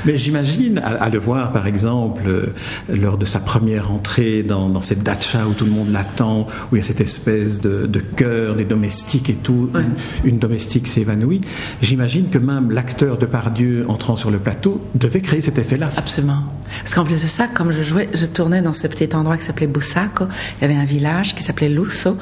Mais 0.06 0.18
j'imagine, 0.18 0.80
à, 0.80 1.04
à, 1.04 1.10
le 1.10 1.20
voir 1.20 1.52
par 1.52 1.68
exemple, 1.68 2.24
euh, 2.28 2.54
lors 2.90 3.18
de 3.18 3.26
sa 3.26 3.40
première 3.40 3.92
entrée 3.92 4.44
dans, 4.44 4.70
dans, 4.70 4.82
cette 4.82 5.04
dacha 5.04 5.46
où 5.48 5.54
tout 5.54 5.66
le 5.66 5.72
monde 5.72 5.92
l'attend, 5.92 6.48
où 6.72 6.76
il 6.76 6.80
y 6.80 6.82
a 6.82 6.86
cette 6.86 7.02
espèce 7.02 7.62
de, 7.62 7.86
de 7.86 8.00
chœur 8.00 8.56
des 8.56 8.66
domestiques 8.66 9.30
et 9.30 9.36
tout, 9.36 9.70
ouais. 9.74 9.82
une, 10.24 10.34
une, 10.34 10.40
domestique 10.40 10.88
s'évanouit, 10.88 11.42
j'imagine 11.82 12.30
que 12.30 12.38
même 12.38 12.72
l'acteur 12.72 13.18
de 13.18 13.26
Pardieu 13.26 13.86
entrant 13.88 14.16
sur 14.16 14.32
le 14.32 14.40
plateau 14.40 14.82
devait 14.96 15.22
créer 15.22 15.42
cet 15.42 15.58
effet-là. 15.58 15.88
Absolument. 15.98 16.44
Parce 16.80 16.94
qu'en 16.94 17.06
plus 17.06 17.22
de 17.22 17.28
ça, 17.28 17.48
comme 17.48 17.72
je 17.72 17.82
jouais, 17.82 18.10
je 18.14 18.26
tournais 18.26 18.62
dans 18.62 18.74
ce 18.74 18.88
petit 18.88 19.16
endroit 19.16 19.38
qui 19.38 19.46
s'appelait 19.46 19.68
Bussaco, 19.68 20.26
il 20.60 20.62
y 20.62 20.66
avait 20.66 20.80
un 20.80 20.86
village 20.86 21.36
qui 21.36 21.44
s'appelait 21.44 21.70
Lusso, 21.70 22.18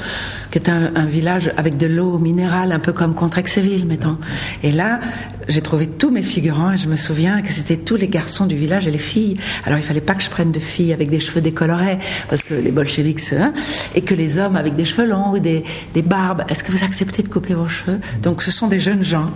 qui 0.51 0.59
est 0.59 0.69
un, 0.69 0.91
un, 0.95 1.05
village 1.05 1.51
avec 1.57 1.77
de 1.77 1.87
l'eau 1.87 2.17
minérale, 2.19 2.71
un 2.71 2.79
peu 2.79 2.93
comme 2.93 3.15
Contrexéville, 3.15 3.85
mettons. 3.85 4.17
Et 4.63 4.71
là, 4.71 4.99
j'ai 5.47 5.61
trouvé 5.61 5.87
tous 5.87 6.11
mes 6.11 6.21
figurants 6.21 6.73
et 6.73 6.77
je 6.77 6.87
me 6.87 6.95
souviens 6.95 7.41
que 7.45 7.53
c'était 7.53 7.77
tous 7.77 7.95
les 7.95 8.07
garçons 8.07 8.45
du 8.45 8.55
village 8.55 8.87
et 8.87 8.91
les 8.91 8.97
filles. 8.97 9.37
Alors 9.65 9.79
il 9.79 9.83
fallait 9.83 10.01
pas 10.01 10.15
que 10.15 10.23
je 10.23 10.29
prenne 10.29 10.51
de 10.51 10.59
filles 10.59 10.93
avec 10.93 11.09
des 11.09 11.19
cheveux 11.19 11.41
décolorés 11.41 11.99
parce 12.29 12.43
que 12.43 12.53
les 12.53 12.71
bolcheviks 12.71 13.33
hein, 13.33 13.53
et 13.93 14.01
que 14.01 14.13
les 14.13 14.39
hommes 14.39 14.55
avec 14.55 14.75
des 14.75 14.85
cheveux 14.85 15.07
longs 15.07 15.31
ou 15.31 15.39
des, 15.39 15.63
des 15.93 16.01
barbes. 16.01 16.43
Est-ce 16.49 16.63
que 16.63 16.71
vous 16.71 16.83
acceptez 16.83 17.23
de 17.23 17.29
couper 17.29 17.53
vos 17.53 17.67
cheveux? 17.67 17.99
Donc 18.21 18.41
ce 18.41 18.51
sont 18.51 18.67
des 18.67 18.79
jeunes 18.79 19.03
gens 19.03 19.31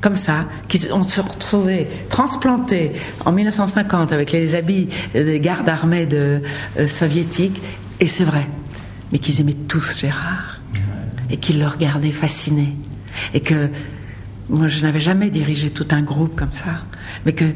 comme 0.00 0.16
ça, 0.16 0.46
qui 0.66 0.88
ont 0.92 1.04
se 1.04 1.20
retrouvés 1.20 1.86
transplantés 2.08 2.92
en 3.24 3.30
1950 3.30 4.10
avec 4.10 4.32
les 4.32 4.56
habits 4.56 4.88
des 5.14 5.38
gardes 5.38 5.68
armés 5.68 6.06
de, 6.06 6.42
euh, 6.76 6.88
soviétiques. 6.88 7.62
Et 8.00 8.08
c'est 8.08 8.24
vrai, 8.24 8.48
mais 9.12 9.20
qu'ils 9.20 9.40
aimaient 9.40 9.56
tous 9.68 9.96
Gérard 9.96 10.58
et 11.30 11.36
qu'ils 11.36 11.60
le 11.60 11.68
regardaient 11.68 12.10
fasciné 12.10 12.76
et 13.32 13.40
que 13.40 13.70
moi, 14.52 14.68
je 14.68 14.82
n'avais 14.82 15.00
jamais 15.00 15.30
dirigé 15.30 15.70
tout 15.70 15.86
un 15.92 16.02
groupe 16.02 16.36
comme 16.36 16.52
ça, 16.52 16.82
mais 17.24 17.32
que 17.32 17.46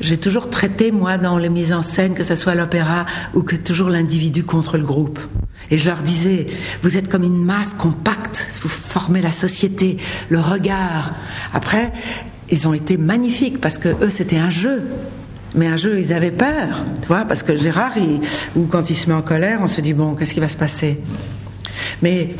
j'ai 0.00 0.16
toujours 0.16 0.50
traité, 0.50 0.92
moi, 0.92 1.18
dans 1.18 1.36
les 1.36 1.48
mises 1.48 1.72
en 1.72 1.82
scène, 1.82 2.14
que 2.14 2.22
ce 2.22 2.36
soit 2.36 2.54
l'opéra 2.54 3.06
ou 3.34 3.42
que 3.42 3.56
toujours 3.56 3.90
l'individu 3.90 4.44
contre 4.44 4.78
le 4.78 4.84
groupe. 4.84 5.18
Et 5.72 5.78
je 5.78 5.88
leur 5.88 6.02
disais, 6.02 6.46
vous 6.82 6.96
êtes 6.96 7.08
comme 7.08 7.24
une 7.24 7.44
masse 7.44 7.74
compacte, 7.74 8.48
vous 8.62 8.68
formez 8.68 9.20
la 9.20 9.32
société, 9.32 9.96
le 10.28 10.38
regard. 10.38 11.14
Après, 11.52 11.92
ils 12.50 12.68
ont 12.68 12.74
été 12.74 12.96
magnifiques 12.98 13.60
parce 13.60 13.78
que 13.78 13.88
eux, 14.04 14.10
c'était 14.10 14.38
un 14.38 14.50
jeu. 14.50 14.84
Mais 15.56 15.66
un 15.66 15.76
jeu, 15.76 16.00
ils 16.00 16.12
avaient 16.12 16.32
peur, 16.32 16.84
tu 17.00 17.08
vois, 17.08 17.24
parce 17.24 17.44
que 17.44 17.56
Gérard, 17.56 17.92
ou 18.56 18.64
quand 18.66 18.90
il 18.90 18.96
se 18.96 19.08
met 19.08 19.14
en 19.14 19.22
colère, 19.22 19.60
on 19.62 19.68
se 19.68 19.80
dit, 19.80 19.92
bon, 19.92 20.14
qu'est-ce 20.14 20.34
qui 20.34 20.40
va 20.40 20.48
se 20.48 20.56
passer? 20.56 21.00
Mais 22.02 22.34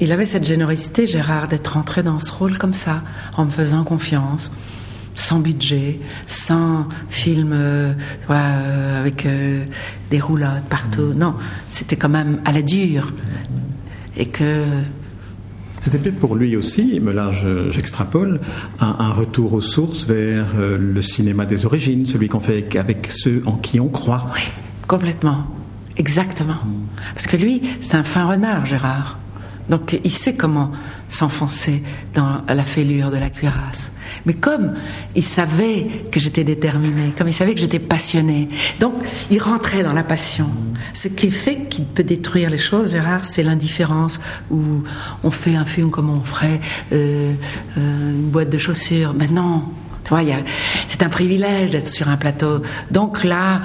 il 0.00 0.12
avait 0.12 0.26
cette 0.26 0.44
générosité, 0.44 1.06
Gérard, 1.06 1.48
d'être 1.48 1.76
entré 1.76 2.02
dans 2.02 2.18
ce 2.18 2.32
rôle 2.32 2.58
comme 2.58 2.74
ça, 2.74 3.02
en 3.36 3.46
me 3.46 3.50
faisant 3.50 3.84
confiance, 3.84 4.50
sans 5.14 5.40
budget, 5.40 5.98
sans 6.26 6.86
film 7.08 7.52
euh, 7.52 7.94
euh, 8.30 9.00
avec 9.00 9.26
euh, 9.26 9.64
des 10.10 10.20
roulottes 10.20 10.64
partout. 10.68 11.14
Non, 11.14 11.34
c'était 11.66 11.96
quand 11.96 12.08
même 12.08 12.40
à 12.44 12.52
la 12.52 12.62
dure. 12.62 13.12
Et 14.16 14.26
que. 14.26 14.82
C'était 15.80 15.98
peut-être 15.98 16.18
pour 16.18 16.34
lui 16.34 16.56
aussi, 16.56 17.00
mais 17.00 17.12
là 17.12 17.30
j'extrapole, 17.70 18.40
un, 18.80 18.96
un, 18.98 19.12
retour 19.12 19.52
aux 19.52 19.60
sources 19.60 20.04
vers 20.04 20.56
le 20.56 21.00
cinéma 21.00 21.46
des 21.46 21.64
origines, 21.64 22.06
celui 22.06 22.28
qu'on 22.28 22.40
fait 22.40 22.76
avec 22.76 23.08
ceux 23.12 23.42
en 23.46 23.52
qui 23.52 23.78
on 23.78 23.88
croit. 23.88 24.26
Oui, 24.34 24.40
complètement. 24.88 25.46
Exactement. 25.96 26.56
Parce 27.14 27.28
que 27.28 27.36
lui, 27.36 27.62
c'est 27.80 27.94
un 27.94 28.02
fin 28.02 28.26
renard, 28.26 28.66
Gérard. 28.66 29.16
Donc 29.68 29.98
il 30.04 30.10
sait 30.10 30.34
comment 30.34 30.70
s'enfoncer 31.08 31.82
dans 32.14 32.42
la 32.48 32.64
fêlure 32.64 33.10
de 33.10 33.16
la 33.16 33.30
cuirasse. 33.30 33.92
Mais 34.24 34.34
comme 34.34 34.74
il 35.14 35.22
savait 35.22 35.88
que 36.10 36.20
j'étais 36.20 36.44
déterminée, 36.44 37.12
comme 37.16 37.28
il 37.28 37.34
savait 37.34 37.54
que 37.54 37.60
j'étais 37.60 37.78
passionnée, 37.78 38.48
donc 38.80 38.94
il 39.30 39.40
rentrait 39.42 39.82
dans 39.82 39.92
la 39.92 40.04
passion. 40.04 40.48
Ce 40.94 41.08
qui 41.08 41.30
fait 41.30 41.68
qu'il 41.68 41.84
peut 41.84 42.04
détruire 42.04 42.50
les 42.50 42.58
choses, 42.58 42.92
Gérard, 42.92 43.24
c'est 43.24 43.42
l'indifférence 43.42 44.20
où 44.50 44.82
on 45.22 45.30
fait 45.30 45.56
un 45.56 45.64
film 45.64 45.90
comme 45.90 46.10
on 46.10 46.20
ferait 46.20 46.60
euh, 46.92 47.34
euh, 47.76 48.10
une 48.10 48.30
boîte 48.30 48.50
de 48.50 48.58
chaussures. 48.58 49.14
Mais 49.14 49.28
non, 49.28 49.64
tu 50.04 50.10
vois, 50.10 50.22
c'est 50.88 51.02
un 51.02 51.08
privilège 51.08 51.70
d'être 51.70 51.88
sur 51.88 52.08
un 52.08 52.16
plateau. 52.16 52.62
Donc 52.90 53.24
là, 53.24 53.62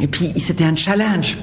et 0.00 0.06
puis 0.06 0.32
c'était 0.38 0.64
un 0.64 0.76
challenge 0.76 1.38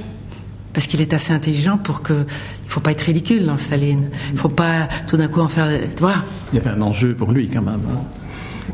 parce 0.74 0.88
qu'il 0.88 1.02
est 1.02 1.14
assez 1.14 1.34
intelligent 1.34 1.78
pour 1.78 2.02
que 2.02 2.26
il 2.64 2.70
faut 2.70 2.80
pas 2.80 2.92
être 2.92 3.02
ridicule 3.02 3.46
dans 3.46 3.58
Staline. 3.58 4.10
Il 4.32 4.38
faut 4.38 4.50
pas 4.50 4.88
tout 5.08 5.18
d'un 5.18 5.28
coup 5.28 5.42
en 5.42 5.48
faire. 5.48 5.68
Tu 5.96 6.02
vois 6.02 6.24
Il 6.54 6.58
y 6.58 6.62
avait 6.62 6.70
un 6.70 6.82
enjeu 6.82 7.16
pour 7.16 7.32
lui 7.32 7.50
quand 7.50 7.62
même. 7.62 7.82
Hein. 7.92 8.19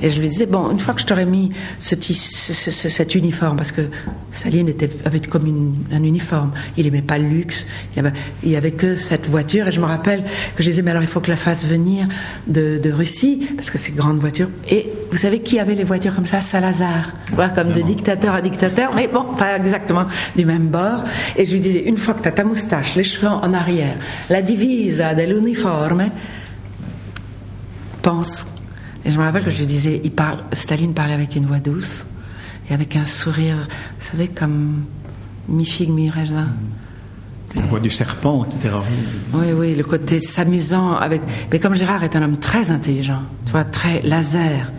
Et 0.01 0.09
je 0.09 0.19
lui 0.19 0.29
disais, 0.29 0.45
bon, 0.45 0.71
une 0.71 0.79
fois 0.79 0.93
que 0.93 1.01
je 1.01 1.05
t'aurais 1.05 1.25
mis 1.25 1.51
ce, 1.79 1.95
ce, 1.95 2.53
ce, 2.53 2.89
cet 2.89 3.15
uniforme, 3.15 3.57
parce 3.57 3.71
que 3.71 3.81
Staline 4.31 4.69
était, 4.69 4.89
avait 5.05 5.19
comme 5.19 5.45
une, 5.47 5.75
un 5.91 6.03
uniforme, 6.03 6.51
il 6.77 6.87
aimait 6.87 7.01
pas 7.01 7.17
le 7.17 7.27
luxe, 7.27 7.65
il 7.93 7.97
y, 7.97 7.99
avait, 7.99 8.13
il 8.43 8.55
avait 8.55 8.71
que 8.71 8.95
cette 8.95 9.27
voiture, 9.27 9.67
et 9.67 9.71
je 9.71 9.79
me 9.79 9.85
rappelle 9.85 10.23
que 10.55 10.63
je 10.63 10.69
disais, 10.69 10.81
mais 10.81 10.91
alors 10.91 11.03
il 11.03 11.07
faut 11.07 11.19
que 11.19 11.29
la 11.29 11.35
fasse 11.35 11.65
venir 11.65 12.07
de, 12.47 12.77
de 12.77 12.91
Russie, 12.91 13.47
parce 13.55 13.69
que 13.69 13.77
c'est 13.77 13.93
grande 13.95 14.19
voiture. 14.19 14.49
Et 14.69 14.89
vous 15.11 15.17
savez 15.17 15.39
qui 15.39 15.59
avait 15.59 15.75
les 15.75 15.83
voitures 15.83 16.15
comme 16.15 16.25
ça? 16.25 16.41
Salazar, 16.41 17.13
voilà, 17.31 17.49
comme 17.49 17.71
de 17.71 17.81
dictateur 17.81 18.35
à 18.35 18.41
dictateur, 18.41 18.93
mais 18.93 19.07
bon, 19.07 19.23
pas 19.35 19.57
exactement 19.57 20.05
du 20.35 20.45
même 20.45 20.67
bord. 20.67 21.03
Et 21.35 21.45
je 21.45 21.53
lui 21.53 21.59
disais, 21.59 21.83
une 21.85 21.97
fois 21.97 22.13
que 22.13 22.21
tu 22.21 22.27
as 22.27 22.31
ta 22.31 22.43
moustache, 22.43 22.95
les 22.95 23.03
cheveux 23.03 23.27
en 23.27 23.53
arrière, 23.53 23.97
la 24.29 24.41
divise 24.41 24.97
de 24.97 25.21
l'uniforme, 25.23 26.09
pense 28.01 28.45
et 29.05 29.11
je 29.11 29.19
me 29.19 29.23
rappelle 29.23 29.43
que 29.43 29.51
je 29.51 29.59
lui 29.59 29.67
disais, 29.67 30.01
il 30.03 30.11
parle, 30.11 30.39
Staline 30.51 30.93
parlait 30.93 31.13
avec 31.13 31.35
une 31.35 31.45
voix 31.45 31.59
douce 31.59 32.05
et 32.69 32.73
avec 32.73 32.95
un 32.95 33.05
sourire, 33.05 33.55
vous 33.99 34.05
savez, 34.11 34.27
comme 34.27 34.85
mi-figue, 35.47 35.91
mi-raisin. 35.91 36.47
La 37.55 37.61
voix 37.61 37.79
du 37.79 37.91
serpent 37.91 38.43
qui 38.43 38.57
terrorise. 38.57 39.21
Oui, 39.33 39.53
oui, 39.53 39.75
le 39.75 39.83
côté 39.83 40.19
s'amusant 40.19 40.95
avec. 40.95 41.21
Mais 41.51 41.59
comme 41.59 41.75
Gérard 41.75 42.03
est 42.03 42.15
un 42.15 42.23
homme 42.23 42.37
très 42.37 42.71
intelligent, 42.71 43.21
tu 43.45 43.51
vois, 43.51 43.63
très 43.63 44.01
laser, 44.01 44.71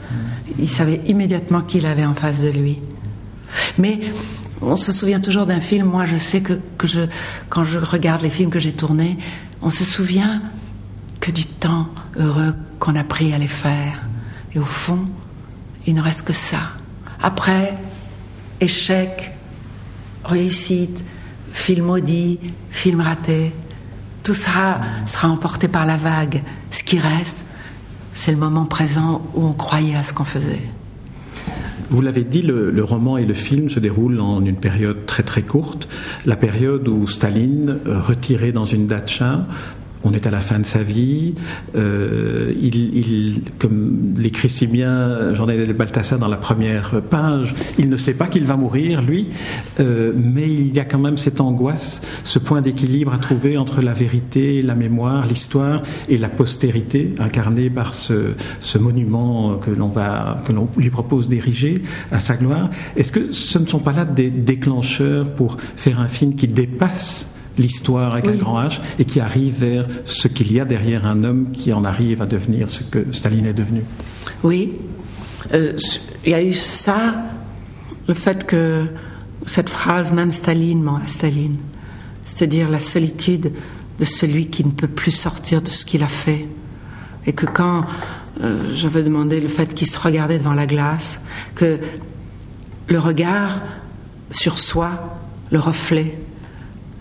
il 0.59 0.69
savait 0.69 1.01
immédiatement 1.07 1.63
qui 1.63 1.79
il 1.79 1.87
avait 1.87 2.05
en 2.05 2.15
face 2.15 2.43
de 2.43 2.51
lui. 2.51 2.81
Mais 3.79 4.01
on 4.61 4.77
se 4.77 4.93
souvient 4.93 5.21
toujours 5.21 5.47
d'un 5.47 5.61
film. 5.61 5.87
Moi, 5.87 6.05
je 6.05 6.17
sais 6.17 6.41
que, 6.41 6.61
que 6.77 6.87
je, 6.87 7.03
quand 7.49 7.65
je 7.65 7.79
regarde 7.79 8.23
les 8.23 8.31
films 8.31 8.51
que 8.51 8.61
j'ai 8.61 8.73
tournés, 8.73 9.17
on 9.63 9.71
se 9.71 9.85
souvient 9.85 10.43
que 11.21 11.31
du 11.31 11.47
temps 11.47 11.89
heureux 12.19 12.55
qu'on 12.79 12.97
a 12.97 13.05
pris 13.05 13.33
à 13.33 13.39
les 13.39 13.47
faire. 13.47 14.07
Et 14.57 14.59
au 14.59 14.63
fond, 14.63 15.01
il 15.87 15.95
ne 15.95 16.01
reste 16.01 16.23
que 16.23 16.33
ça. 16.33 16.73
Après, 17.23 17.75
échec, 18.59 19.33
réussite, 20.25 21.05
film 21.53 21.85
maudit, 21.85 22.41
film 22.71 23.03
raté, 23.03 23.53
tout 24.25 24.33
sera 24.33 24.81
emporté 25.25 25.69
par 25.69 25.85
la 25.85 25.99
vague. 25.99 26.43
Ce 26.71 26.83
qui 26.83 26.99
reste, 26.99 27.45
c'est 28.15 28.33
le 28.33 28.39
moment 28.39 28.65
présent 28.65 29.21
où 29.35 29.45
on 29.45 29.53
croyait 29.53 29.95
à 29.95 30.03
ce 30.03 30.15
qu'on 30.15 30.25
faisait. 30.25 30.63
Vous 31.91 32.01
l'avez 32.01 32.25
dit, 32.25 32.41
le, 32.41 32.71
le, 32.71 32.83
roman 32.83 33.19
et 33.19 33.27
le 33.27 33.35
film 33.35 33.69
se 33.69 33.79
déroulent 33.79 34.21
en 34.21 34.43
une 34.43 34.57
période 34.57 35.05
très 35.05 35.23
très 35.23 35.43
courte, 35.43 35.87
la 36.25 36.35
période 36.35 36.89
où 36.89 37.07
Staline, 37.07 37.79
retiré 37.85 38.53
dans 38.53 38.65
une 38.65 38.87
datcha, 38.87 39.47
on 40.05 40.13
est 40.13 40.27
à 40.27 40.31
la 40.31 40.41
fin 40.41 40.59
de 40.59 40.67
sa 40.67 40.83
vie. 40.83 41.35
Euh, 41.75 42.55
il, 42.59 42.77
il, 42.77 43.43
comme 43.59 44.15
l'écrit 44.17 44.49
si 44.49 44.67
bien 44.67 45.35
Jean-Daniel 45.35 45.73
Balthasar 45.73 46.19
dans 46.19 46.29
la 46.29 46.37
première 46.37 47.01
page, 47.03 47.55
il 47.79 47.89
ne 47.89 47.97
sait 47.97 48.15
pas 48.15 48.27
qu'il 48.27 48.45
va 48.45 48.57
mourir, 48.57 49.03
lui, 49.03 49.29
euh, 49.81 50.13
mais 50.17 50.49
il 50.49 50.75
y 50.75 50.81
a 50.81 50.85
quand 50.85 50.99
même 50.99 51.17
cette 51.17 51.41
angoisse, 51.41 52.03
ce 52.25 52.39
point 52.39 52.61
d'équilibre 52.61 53.13
à 53.13 53.19
trouver 53.19 53.57
entre 53.57 53.83
la 53.83 53.93
vérité, 53.93 54.63
la 54.63 54.75
mémoire, 54.75 55.27
l'histoire 55.27 55.83
et 56.09 56.19
la 56.19 56.29
postérité, 56.29 57.15
incarnée 57.19 57.71
par 57.71 57.93
ce, 57.93 58.35
ce 58.61 58.79
monument 58.79 59.57
que 59.57 59.71
l'on 59.71 59.89
va, 59.89 60.43
que 60.47 60.53
l'on 60.53 60.69
lui 60.77 60.91
propose 60.91 61.29
d'ériger 61.29 61.83
à 62.13 62.21
sa 62.21 62.37
gloire. 62.37 62.71
Est-ce 62.97 63.13
que 63.13 63.33
ce 63.33 63.59
ne 63.59 63.67
sont 63.67 63.81
pas 63.81 63.93
là 63.93 64.05
des 64.05 64.31
déclencheurs 64.31 65.33
pour 65.35 65.57
faire 65.77 66.01
un 66.01 66.09
film 66.09 66.35
qui 66.35 66.49
dépasse 66.49 67.29
l'histoire 67.59 68.13
avec 68.13 68.27
un 68.27 68.37
grand 68.37 68.63
H, 68.63 68.81
et 68.99 69.05
qui 69.05 69.21
arrive 69.21 69.61
vers 69.61 69.87
ce 70.05 70.29
qu'il 70.29 70.53
y 70.53 70.61
a 70.61 70.65
derrière 70.65 71.07
un 71.07 71.25
homme 71.25 71.51
qui 71.53 71.73
en 71.73 71.85
arrive 71.85 72.23
à 72.23 72.27
devenir 72.27 72.69
ce 72.69 72.83
que 72.83 73.13
Staline 73.13 73.47
est 73.47 73.55
devenu. 73.55 73.83
Oui, 74.43 74.73
euh, 75.55 75.77
il 76.25 76.31
y 76.31 76.35
a 76.35 76.43
eu 76.43 76.55
ça, 76.55 77.15
le 78.09 78.15
fait 78.15 78.47
que 78.47 78.87
cette 79.47 79.71
phrase, 79.71 80.13
même 80.13 80.33
Staline 80.33 80.83
ment 80.83 80.97
à 80.97 81.09
Staline, 81.09 81.57
c'est-à-dire 82.25 82.69
la 82.69 82.81
solitude 82.81 83.53
de 83.99 84.05
celui 84.05 84.49
qui 84.49 84.65
ne 84.65 84.73
peut 84.73 84.89
plus 84.89 85.13
sortir 85.13 85.63
de 85.63 85.71
ce 85.71 85.85
qu'il 85.85 86.03
a 86.03 86.09
fait. 86.09 86.47
Et 87.27 87.33
que 87.33 87.47
quand 87.47 87.85
euh, 88.43 88.61
j'avais 88.75 89.03
demandé 89.03 89.41
le 89.41 89.49
fait 89.49 89.73
qu'il 89.75 89.89
se 89.89 89.99
regardait 89.99 90.39
devant 90.39 90.53
la 90.53 90.67
glace, 90.67 91.21
que 91.55 91.81
le 92.89 92.99
regard 92.99 93.63
sur 94.31 94.59
soi, 94.59 95.19
le 95.51 95.59
reflet, 95.59 96.19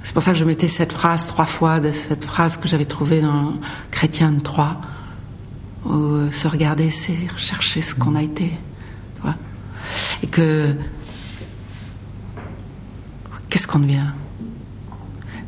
c'est 0.05 0.13
pour 0.13 0.21
ça 0.21 0.33
que 0.33 0.37
je 0.37 0.45
mettais 0.45 0.67
cette 0.67 0.93
phrase 0.93 1.25
trois 1.25 1.45
fois, 1.45 1.79
de 1.79 1.91
cette 1.91 2.23
phrase 2.23 2.57
que 2.57 2.67
j'avais 2.67 2.85
trouvée 2.85 3.21
dans 3.21 3.55
Chrétien 3.89 4.35
3, 4.35 4.79
où 5.83 5.93
euh, 5.93 6.29
se 6.29 6.47
regarder, 6.47 6.91
c'est 6.91 7.15
chercher 7.37 7.81
ce 7.81 7.95
qu'on 7.95 8.13
a 8.13 8.21
été. 8.21 8.51
Et 10.21 10.27
que. 10.27 10.75
Qu'est-ce 13.49 13.67
qu'on 13.67 13.79
devient? 13.79 14.11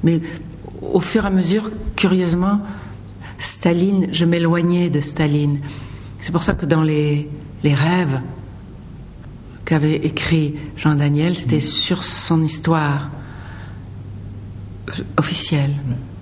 Mais 0.03 0.21
au 0.81 1.01
fur 1.01 1.25
et 1.25 1.27
à 1.27 1.29
mesure, 1.29 1.71
curieusement, 1.95 2.59
Staline, 3.37 4.07
je 4.11 4.25
m'éloignais 4.25 4.89
de 4.89 5.01
Staline. 5.01 5.59
C'est 6.19 6.31
pour 6.31 6.41
ça 6.41 6.53
que 6.53 6.65
dans 6.65 6.81
les, 6.81 7.29
les 7.63 7.75
rêves 7.75 8.21
qu'avait 9.65 9.97
écrit 9.97 10.55
Jean 10.77 10.95
Daniel, 10.95 11.35
c'était 11.35 11.59
sur 11.59 12.03
son 12.03 12.41
histoire 12.41 13.11
officielle. 15.17 15.73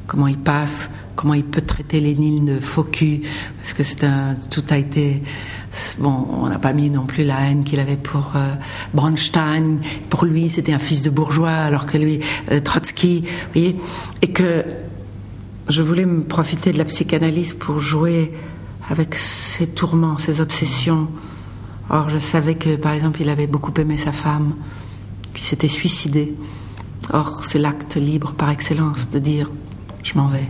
Comment 0.07 0.27
il 0.27 0.37
passe, 0.37 0.91
comment 1.15 1.33
il 1.33 1.43
peut 1.43 1.61
traiter 1.61 1.99
Lénine 1.99 2.45
de 2.45 2.59
faux 2.59 2.83
cul, 2.83 3.21
parce 3.57 3.73
que 3.73 3.83
c'est 3.83 4.05
tout 4.51 4.63
a 4.69 4.77
été, 4.77 5.23
bon, 5.97 6.27
on 6.31 6.47
n'a 6.47 6.59
pas 6.59 6.73
mis 6.73 6.91
non 6.91 7.05
plus 7.05 7.23
la 7.23 7.39
haine 7.41 7.63
qu'il 7.63 7.79
avait 7.79 7.97
pour 7.97 8.33
euh, 8.35 8.53
Bronstein. 8.93 9.79
Pour 10.09 10.25
lui, 10.25 10.51
c'était 10.51 10.73
un 10.73 10.79
fils 10.79 11.01
de 11.01 11.09
bourgeois, 11.09 11.49
alors 11.49 11.87
que 11.87 11.97
lui, 11.97 12.19
euh, 12.51 12.59
Trotsky, 12.59 13.21
vous 13.21 13.27
voyez, 13.53 13.75
et 14.21 14.27
que 14.27 14.63
je 15.69 15.81
voulais 15.81 16.05
me 16.05 16.23
profiter 16.23 16.71
de 16.71 16.77
la 16.77 16.85
psychanalyse 16.85 17.55
pour 17.55 17.79
jouer 17.79 18.31
avec 18.89 19.15
ses 19.15 19.65
tourments, 19.65 20.19
ses 20.19 20.39
obsessions. 20.39 21.07
Or, 21.89 22.09
je 22.09 22.19
savais 22.19 22.55
que, 22.55 22.75
par 22.75 22.93
exemple, 22.93 23.21
il 23.21 23.29
avait 23.29 23.47
beaucoup 23.47 23.73
aimé 23.79 23.97
sa 23.97 24.11
femme, 24.11 24.53
qui 25.33 25.43
s'était 25.43 25.67
suicidée. 25.67 26.35
Or, 27.11 27.43
c'est 27.43 27.59
l'acte 27.59 27.95
libre 27.95 28.33
par 28.33 28.49
excellence 28.49 29.09
de 29.09 29.19
dire 29.19 29.51
je 30.03 30.15
m'en 30.15 30.27
vais. 30.27 30.47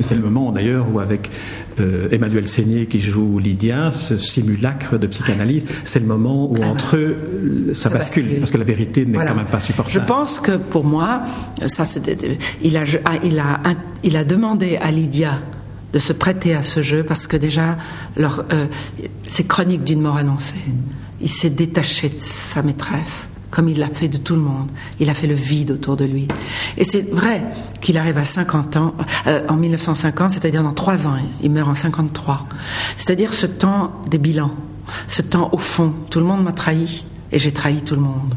C'est 0.00 0.14
le 0.14 0.22
moment 0.22 0.52
d'ailleurs 0.52 0.86
où 0.90 1.00
avec 1.00 1.30
euh, 1.78 2.08
Emmanuel 2.10 2.46
Seigné 2.46 2.86
qui 2.86 2.98
joue 2.98 3.38
Lydia, 3.38 3.92
ce 3.92 4.16
simulacre 4.16 4.98
de 4.98 5.06
psychanalyse, 5.06 5.64
c'est 5.84 6.00
le 6.00 6.06
moment 6.06 6.50
où 6.50 6.56
ah 6.62 6.68
entre 6.68 6.96
eux 6.96 7.72
ça, 7.74 7.90
bascule, 7.90 8.38
parce 8.38 8.50
que 8.50 8.56
la 8.56 8.64
vérité 8.64 9.04
n'est 9.04 9.18
quand 9.18 9.34
même 9.34 9.44
pas 9.46 9.60
supportable. 9.60 10.00
Je 10.00 10.06
pense 10.06 10.40
que 10.40 10.56
pour 10.56 10.84
moi, 10.84 11.22
ça 11.66 11.84
il 12.62 12.76
a, 12.76 12.84
ah, 13.04 13.16
il 13.22 13.38
a, 13.38 13.60
il 14.02 14.16
a 14.16 14.24
demandé 14.24 14.76
à 14.76 14.90
Lydia 14.90 15.40
de 15.92 15.98
se 15.98 16.14
prêter 16.14 16.54
à 16.54 16.62
ce 16.62 16.80
jeu 16.80 17.04
parce 17.04 17.26
que 17.26 17.36
déjà, 17.36 17.76
leur, 18.16 18.46
euh, 18.50 18.66
c'est 19.28 19.46
chronique 19.46 19.84
d'une 19.84 20.00
mort 20.00 20.16
annoncée. 20.16 20.54
Il 21.20 21.28
s'est 21.28 21.50
détaché 21.50 22.08
de 22.08 22.18
sa 22.18 22.62
maîtresse 22.62 23.28
comme 23.52 23.68
il 23.68 23.78
l'a 23.78 23.88
fait 23.88 24.08
de 24.08 24.16
tout 24.16 24.34
le 24.34 24.40
monde. 24.40 24.68
Il 24.98 25.10
a 25.10 25.14
fait 25.14 25.28
le 25.28 25.34
vide 25.34 25.70
autour 25.70 25.96
de 25.96 26.04
lui. 26.04 26.26
Et 26.78 26.84
c'est 26.84 27.02
vrai 27.02 27.44
qu'il 27.80 27.98
arrive 27.98 28.18
à 28.18 28.24
50 28.24 28.76
ans, 28.76 28.94
euh, 29.28 29.42
en 29.48 29.56
1950, 29.56 30.32
c'est-à-dire 30.32 30.64
dans 30.64 30.72
trois 30.72 31.06
ans, 31.06 31.16
il 31.42 31.50
meurt 31.52 31.68
en 31.68 31.74
53. 31.74 32.46
C'est-à-dire 32.96 33.34
ce 33.34 33.46
temps 33.46 33.92
des 34.10 34.18
bilans, 34.18 34.54
ce 35.06 35.20
temps 35.20 35.50
au 35.52 35.58
fond, 35.58 35.92
tout 36.10 36.18
le 36.18 36.24
monde 36.24 36.42
m'a 36.42 36.52
trahi 36.52 37.04
et 37.30 37.38
j'ai 37.38 37.52
trahi 37.52 37.82
tout 37.82 37.94
le 37.94 38.00
monde. 38.00 38.34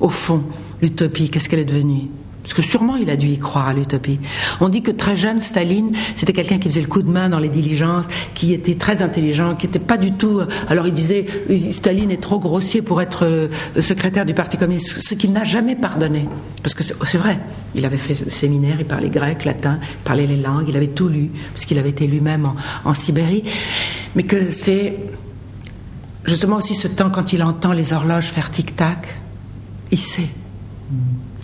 Au 0.00 0.10
fond, 0.10 0.44
l'utopie, 0.82 1.30
qu'est-ce 1.30 1.48
qu'elle 1.48 1.60
est 1.60 1.64
devenue? 1.64 2.08
Parce 2.48 2.56
que 2.56 2.62
sûrement 2.62 2.96
il 2.96 3.10
a 3.10 3.16
dû 3.16 3.28
y 3.28 3.38
croire 3.38 3.68
à 3.68 3.74
l'utopie. 3.74 4.18
On 4.62 4.70
dit 4.70 4.80
que 4.80 4.90
très 4.90 5.16
jeune, 5.16 5.38
Staline, 5.38 5.94
c'était 6.16 6.32
quelqu'un 6.32 6.58
qui 6.58 6.70
faisait 6.70 6.80
le 6.80 6.86
coup 6.86 7.02
de 7.02 7.10
main 7.10 7.28
dans 7.28 7.38
les 7.38 7.50
diligences, 7.50 8.06
qui 8.32 8.54
était 8.54 8.74
très 8.74 9.02
intelligent, 9.02 9.54
qui 9.54 9.66
n'était 9.66 9.78
pas 9.78 9.98
du 9.98 10.12
tout. 10.12 10.40
Euh, 10.40 10.46
alors 10.66 10.86
il 10.86 10.94
disait 10.94 11.26
Staline 11.70 12.10
est 12.10 12.22
trop 12.22 12.38
grossier 12.38 12.80
pour 12.80 13.02
être 13.02 13.26
euh, 13.26 13.48
secrétaire 13.80 14.24
du 14.24 14.32
Parti 14.32 14.56
communiste, 14.56 15.06
ce 15.06 15.14
qu'il 15.14 15.32
n'a 15.32 15.44
jamais 15.44 15.76
pardonné. 15.76 16.26
Parce 16.62 16.74
que 16.74 16.82
c'est 16.82 17.18
vrai, 17.18 17.38
il 17.74 17.84
avait 17.84 17.98
fait 17.98 18.18
le 18.24 18.30
séminaire, 18.30 18.76
il 18.80 18.86
parlait 18.86 19.10
grec, 19.10 19.44
latin, 19.44 19.78
il 19.82 20.04
parlait 20.04 20.26
les 20.26 20.38
langues, 20.38 20.70
il 20.70 20.76
avait 20.76 20.86
tout 20.86 21.08
lu, 21.08 21.30
parce 21.52 21.66
qu'il 21.66 21.78
avait 21.78 21.90
été 21.90 22.06
lui-même 22.06 22.46
en, 22.46 22.56
en 22.88 22.94
Sibérie. 22.94 23.44
Mais 24.16 24.22
que 24.22 24.50
c'est 24.50 24.96
justement 26.24 26.56
aussi 26.56 26.74
ce 26.74 26.88
temps 26.88 27.10
quand 27.10 27.34
il 27.34 27.42
entend 27.42 27.74
les 27.74 27.92
horloges 27.92 28.28
faire 28.28 28.50
tic-tac, 28.50 29.18
il 29.90 29.98
sait 29.98 30.28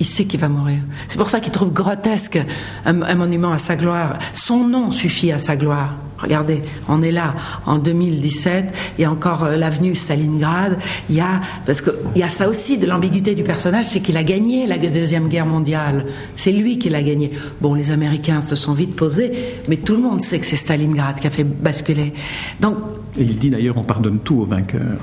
il 0.01 0.07
sait 0.07 0.25
qu'il 0.25 0.41
va 0.41 0.49
mourir. 0.49 0.81
C'est 1.09 1.19
pour 1.19 1.31
ça 1.31 1.41
qu'il 1.41 1.53
trouve 1.53 1.73
grotesque 1.73 2.39
un, 2.85 3.15
monument 3.15 3.53
à 3.53 3.59
sa 3.59 3.77
gloire. 3.77 4.19
Son 4.33 4.67
nom 4.67 4.91
suffit 4.91 5.31
à 5.33 5.39
sa 5.39 5.57
gloire. 5.57 5.95
Regardez, 6.19 6.63
on 6.89 7.03
est 7.03 7.13
là 7.13 7.35
en 7.67 7.79
2017, 7.79 8.75
il 8.97 9.03
y 9.03 9.05
a 9.05 9.11
encore 9.11 9.45
euh, 9.45 9.57
l'avenue 9.57 9.95
Stalingrad. 9.95 10.79
Il 11.11 11.17
y 11.17 11.21
a 11.21 11.43
parce 11.67 11.83
que 11.83 11.91
il 12.15 12.21
y 12.21 12.23
a 12.23 12.29
ça 12.29 12.49
aussi 12.49 12.79
de 12.79 12.87
l'ambiguïté 12.87 13.35
du 13.35 13.43
personnage, 13.43 13.87
c'est 13.87 14.01
qu'il 14.01 14.17
a 14.17 14.25
gagné 14.25 14.67
la 14.67 14.79
deuxième 14.79 15.29
guerre 15.29 15.45
mondiale. 15.45 16.07
C'est 16.35 16.53
lui 16.53 16.79
qui 16.79 16.89
l'a 16.89 17.03
gagné. 17.03 17.33
Bon, 17.61 17.75
les 17.75 17.91
Américains 17.91 18.41
se 18.41 18.57
sont 18.57 18.73
vite 18.73 18.97
posés, 18.97 19.33
mais 19.69 19.77
tout 19.77 19.97
le 19.97 20.03
monde 20.03 20.21
sait 20.21 20.39
que 20.39 20.47
c'est 20.47 20.57
Stalingrad 20.57 21.21
qui 21.21 21.27
a 21.27 21.31
fait 21.31 21.45
basculer. 21.45 22.15
Donc, 22.61 22.77
et 23.19 23.23
il 23.23 23.39
dit 23.39 23.51
d'ailleurs, 23.51 23.77
on 23.77 23.85
pardonne 23.85 24.21
tout 24.21 24.37
aux 24.37 24.47
vainqueurs. 24.47 24.99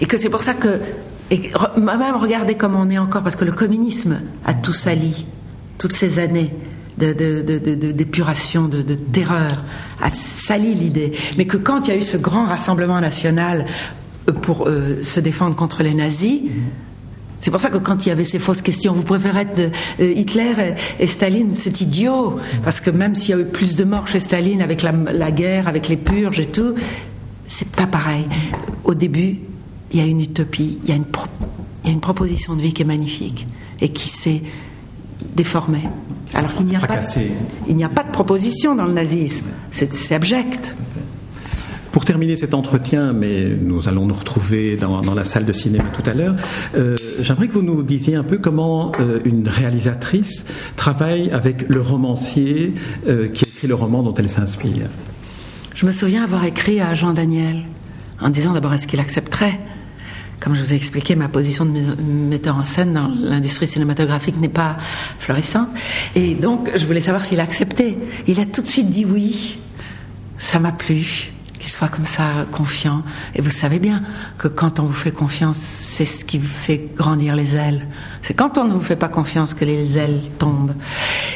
Et 0.00 0.06
que 0.06 0.18
c'est 0.18 0.30
pour 0.30 0.42
ça 0.42 0.54
que 0.54 0.80
et 1.30 1.52
même 1.76 2.16
regardez 2.16 2.54
comment 2.54 2.80
on 2.80 2.90
est 2.90 2.98
encore, 2.98 3.22
parce 3.22 3.36
que 3.36 3.44
le 3.44 3.52
communisme 3.52 4.20
a 4.44 4.54
tout 4.54 4.72
sali, 4.72 5.26
toutes 5.78 5.96
ces 5.96 6.18
années 6.18 6.52
d'épuration, 6.98 8.68
de, 8.68 8.82
de, 8.82 8.94
terreur, 8.94 9.64
a 10.02 10.10
sali 10.10 10.74
l'idée. 10.74 11.12
Mais 11.38 11.46
que 11.46 11.56
quand 11.56 11.86
il 11.86 11.90
y 11.92 11.94
a 11.94 11.96
eu 11.96 12.02
ce 12.02 12.16
grand 12.16 12.44
rassemblement 12.44 13.00
national 13.00 13.64
euh, 14.28 14.32
pour 14.32 14.68
euh, 14.68 15.02
se 15.02 15.20
défendre 15.20 15.56
contre 15.56 15.82
les 15.82 15.94
nazis, 15.94 16.42
c'est 17.38 17.50
pour 17.50 17.60
ça 17.60 17.70
que 17.70 17.78
quand 17.78 18.04
il 18.04 18.10
y 18.10 18.12
avait 18.12 18.24
ces 18.24 18.38
fausses 18.38 18.60
questions, 18.60 18.92
vous 18.92 19.02
préférez 19.02 19.42
être 19.42 19.72
euh, 20.00 20.12
Hitler 20.14 20.74
et, 20.98 21.06
Staline, 21.06 21.54
c'est 21.54 21.80
idiot. 21.80 22.36
Parce 22.62 22.80
que 22.80 22.90
même 22.90 23.14
s'il 23.14 23.30
y 23.30 23.38
a 23.38 23.40
eu 23.40 23.46
plus 23.46 23.76
de 23.76 23.84
morts 23.84 24.08
chez 24.08 24.20
Staline 24.20 24.60
avec 24.60 24.82
la, 24.82 24.92
la 24.92 25.30
guerre, 25.30 25.68
avec 25.68 25.88
les 25.88 25.96
purges 25.96 26.40
et 26.40 26.46
tout, 26.46 26.74
c'est 27.46 27.68
pas 27.68 27.86
pareil. 27.86 28.26
Au 28.84 28.94
début, 28.94 29.38
il 29.90 29.98
y 29.98 30.02
a 30.02 30.06
une 30.06 30.20
utopie, 30.20 30.78
il 30.82 30.88
y 30.88 30.92
a 30.92 30.96
une, 30.96 31.06
il 31.84 31.88
y 31.88 31.90
a 31.90 31.92
une 31.92 32.00
proposition 32.00 32.54
de 32.54 32.62
vie 32.62 32.72
qui 32.72 32.82
est 32.82 32.86
magnifique 32.86 33.46
et 33.80 33.90
qui 33.90 34.08
s'est 34.08 34.42
déformée. 35.34 35.88
Alors 36.34 36.52
il 36.60 36.66
n'y 36.66 36.76
a, 36.76 36.80
pas, 36.80 37.00
il 37.68 37.76
n'y 37.76 37.84
a 37.84 37.88
pas 37.88 38.04
de 38.04 38.10
proposition 38.10 38.74
dans 38.74 38.86
le 38.86 38.92
nazisme, 38.92 39.46
c'est 39.72 40.14
abject. 40.14 40.74
Pour 41.92 42.04
terminer 42.04 42.36
cet 42.36 42.54
entretien, 42.54 43.12
mais 43.12 43.48
nous 43.48 43.88
allons 43.88 44.06
nous 44.06 44.14
retrouver 44.14 44.76
dans, 44.76 45.00
dans 45.00 45.14
la 45.14 45.24
salle 45.24 45.44
de 45.44 45.52
cinéma 45.52 45.84
tout 45.92 46.08
à 46.08 46.14
l'heure, 46.14 46.36
euh, 46.76 46.94
j'aimerais 47.20 47.48
que 47.48 47.54
vous 47.54 47.62
nous 47.62 47.82
disiez 47.82 48.14
un 48.14 48.22
peu 48.22 48.38
comment 48.38 48.92
euh, 49.00 49.18
une 49.24 49.48
réalisatrice 49.48 50.44
travaille 50.76 51.30
avec 51.30 51.68
le 51.68 51.80
romancier 51.80 52.74
euh, 53.08 53.26
qui 53.26 53.44
écrit 53.44 53.66
le 53.66 53.74
roman 53.74 54.04
dont 54.04 54.14
elle 54.14 54.28
s'inspire. 54.28 54.86
Je 55.74 55.84
me 55.84 55.90
souviens 55.90 56.22
avoir 56.22 56.44
écrit 56.44 56.80
à 56.80 56.94
Jean 56.94 57.12
Daniel 57.12 57.64
en 58.20 58.28
disant 58.28 58.52
d'abord 58.52 58.72
est-ce 58.72 58.86
qu'il 58.86 59.00
accepterait 59.00 59.58
comme 60.40 60.54
je 60.54 60.62
vous 60.62 60.72
ai 60.72 60.76
expliqué, 60.76 61.14
ma 61.14 61.28
position 61.28 61.66
de 61.66 61.94
metteur 62.02 62.56
en 62.56 62.64
scène 62.64 62.94
dans 62.94 63.08
l'industrie 63.08 63.66
cinématographique 63.66 64.38
n'est 64.38 64.48
pas 64.48 64.78
florissante. 65.18 65.68
Et 66.14 66.34
donc, 66.34 66.70
je 66.74 66.86
voulais 66.86 67.02
savoir 67.02 67.24
s'il 67.24 67.40
acceptait. 67.40 67.98
Il 68.26 68.40
a 68.40 68.46
tout 68.46 68.62
de 68.62 68.66
suite 68.66 68.88
dit 68.88 69.04
oui. 69.04 69.58
Ça 70.38 70.58
m'a 70.58 70.72
plu 70.72 71.32
qu'il 71.58 71.68
soit 71.68 71.88
comme 71.88 72.06
ça, 72.06 72.46
confiant. 72.50 73.02
Et 73.34 73.42
vous 73.42 73.50
savez 73.50 73.78
bien 73.78 74.02
que 74.38 74.48
quand 74.48 74.80
on 74.80 74.84
vous 74.84 74.94
fait 74.94 75.10
confiance, 75.10 75.58
c'est 75.58 76.06
ce 76.06 76.24
qui 76.24 76.38
vous 76.38 76.48
fait 76.48 76.88
grandir 76.96 77.36
les 77.36 77.54
ailes. 77.54 77.86
C'est 78.22 78.32
quand 78.32 78.56
on 78.56 78.64
ne 78.64 78.72
vous 78.72 78.80
fait 78.80 78.96
pas 78.96 79.08
confiance 79.08 79.52
que 79.52 79.66
les 79.66 79.98
ailes 79.98 80.22
tombent. 80.38 80.74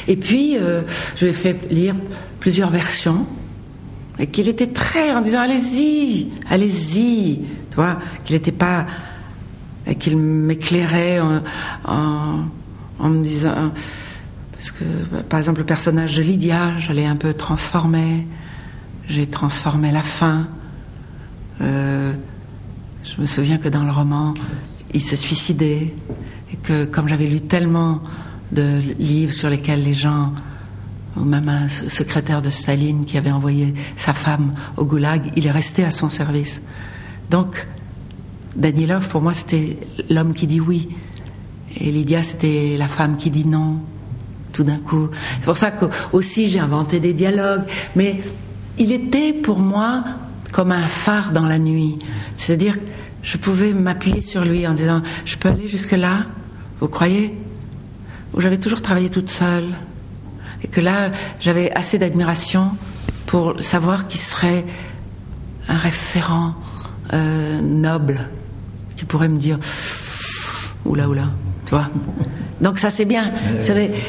Et 0.08 0.16
puis, 0.16 0.56
euh, 0.56 0.82
je 1.16 1.26
lui 1.26 1.30
ai 1.32 1.34
fait 1.34 1.70
lire 1.70 1.94
plusieurs 2.40 2.70
versions 2.70 3.26
et 4.18 4.26
qu'il 4.26 4.48
était 4.48 4.68
très 4.68 5.12
en 5.12 5.20
disant 5.20 5.40
allez-y, 5.40 6.28
allez-y, 6.48 7.40
tu 7.74 7.80
vois, 7.80 7.98
qu'il 8.24 8.36
n'était 8.36 8.52
pas, 8.52 8.86
qu'il 9.98 10.16
m'éclairait 10.16 11.18
en, 11.18 12.44
en, 13.00 13.08
me 13.08 13.20
disant, 13.20 13.72
parce 14.52 14.70
que 14.70 14.84
par 15.28 15.40
exemple 15.40 15.58
le 15.58 15.66
personnage 15.66 16.16
de 16.16 16.22
Lydia, 16.22 16.78
je 16.78 16.92
l'ai 16.92 17.04
un 17.04 17.16
peu 17.16 17.34
transformé, 17.34 18.28
j'ai 19.08 19.26
transformé 19.26 19.90
la 19.90 20.02
fin. 20.02 20.46
Euh, 21.62 22.12
je 23.02 23.20
me 23.20 23.26
souviens 23.26 23.58
que 23.58 23.68
dans 23.68 23.82
le 23.82 23.90
roman, 23.90 24.34
il 24.92 25.02
se 25.02 25.16
suicidait 25.16 25.92
et 26.52 26.56
que 26.62 26.84
comme 26.84 27.08
j'avais 27.08 27.26
lu 27.26 27.40
tellement 27.40 28.02
de 28.52 28.78
livres 29.00 29.32
sur 29.32 29.50
lesquels 29.50 29.82
les 29.82 29.94
gens, 29.94 30.32
ou 31.16 31.24
même 31.24 31.48
un 31.48 31.66
secrétaire 31.66 32.40
de 32.40 32.50
Staline 32.50 33.04
qui 33.04 33.18
avait 33.18 33.32
envoyé 33.32 33.74
sa 33.96 34.12
femme 34.12 34.54
au 34.76 34.84
goulag, 34.84 35.32
il 35.34 35.44
est 35.44 35.50
resté 35.50 35.82
à 35.82 35.90
son 35.90 36.08
service. 36.08 36.62
Donc, 37.30 37.66
Danilov, 38.56 39.08
pour 39.08 39.20
moi, 39.22 39.34
c'était 39.34 39.78
l'homme 40.10 40.34
qui 40.34 40.46
dit 40.46 40.60
oui. 40.60 40.88
Et 41.76 41.90
Lydia, 41.90 42.22
c'était 42.22 42.76
la 42.78 42.88
femme 42.88 43.16
qui 43.16 43.30
dit 43.30 43.46
non, 43.46 43.80
tout 44.52 44.64
d'un 44.64 44.78
coup. 44.78 45.08
C'est 45.40 45.44
pour 45.44 45.56
ça 45.56 45.72
que 45.72 45.86
aussi 46.12 46.48
j'ai 46.48 46.60
inventé 46.60 47.00
des 47.00 47.12
dialogues. 47.12 47.64
Mais 47.96 48.20
il 48.78 48.92
était 48.92 49.32
pour 49.32 49.58
moi 49.58 50.04
comme 50.52 50.70
un 50.70 50.86
phare 50.86 51.32
dans 51.32 51.46
la 51.46 51.58
nuit. 51.58 51.98
C'est-à-dire, 52.36 52.76
je 53.22 53.38
pouvais 53.38 53.72
m'appuyer 53.72 54.22
sur 54.22 54.44
lui 54.44 54.66
en 54.66 54.72
disant, 54.72 55.02
je 55.24 55.36
peux 55.36 55.48
aller 55.48 55.66
jusque 55.66 55.92
là, 55.92 56.26
vous 56.80 56.88
croyez? 56.88 57.36
Où 58.34 58.40
j'avais 58.40 58.58
toujours 58.58 58.82
travaillé 58.82 59.10
toute 59.10 59.30
seule. 59.30 59.74
Et 60.62 60.68
que 60.68 60.80
là, 60.80 61.10
j'avais 61.40 61.72
assez 61.72 61.98
d'admiration 61.98 62.72
pour 63.26 63.60
savoir 63.60 64.06
qu'il 64.06 64.20
serait 64.20 64.64
un 65.68 65.76
référent 65.76 66.54
euh, 67.12 67.60
noble 67.60 68.28
qui 68.96 69.04
pourrait 69.04 69.28
me 69.28 69.38
dire, 69.38 69.58
oula, 70.84 71.08
oula, 71.08 71.26
tu 71.66 71.74
vois 71.74 71.90
donc 72.60 72.78
ça 72.78 72.88
c'est 72.88 73.04
bien. 73.04 73.32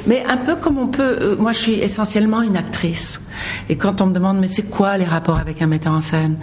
Mais 0.08 0.23
un 0.25 0.38
peu 0.38 0.55
comme 0.55 0.77
on 0.77 0.88
peut. 0.88 1.17
Euh, 1.19 1.36
moi 1.38 1.51
je 1.51 1.58
suis 1.58 1.73
essentiellement 1.73 2.41
une 2.41 2.55
actrice. 2.55 3.19
Et 3.69 3.75
quand 3.75 4.01
on 4.01 4.05
me 4.05 4.13
demande 4.13 4.39
mais 4.39 4.47
c'est 4.47 4.63
quoi 4.63 4.97
les 4.97 5.03
rapports 5.03 5.39
avec 5.39 5.62
un 5.62 5.67
metteur 5.67 5.93
en 5.93 6.01
scène? 6.01 6.38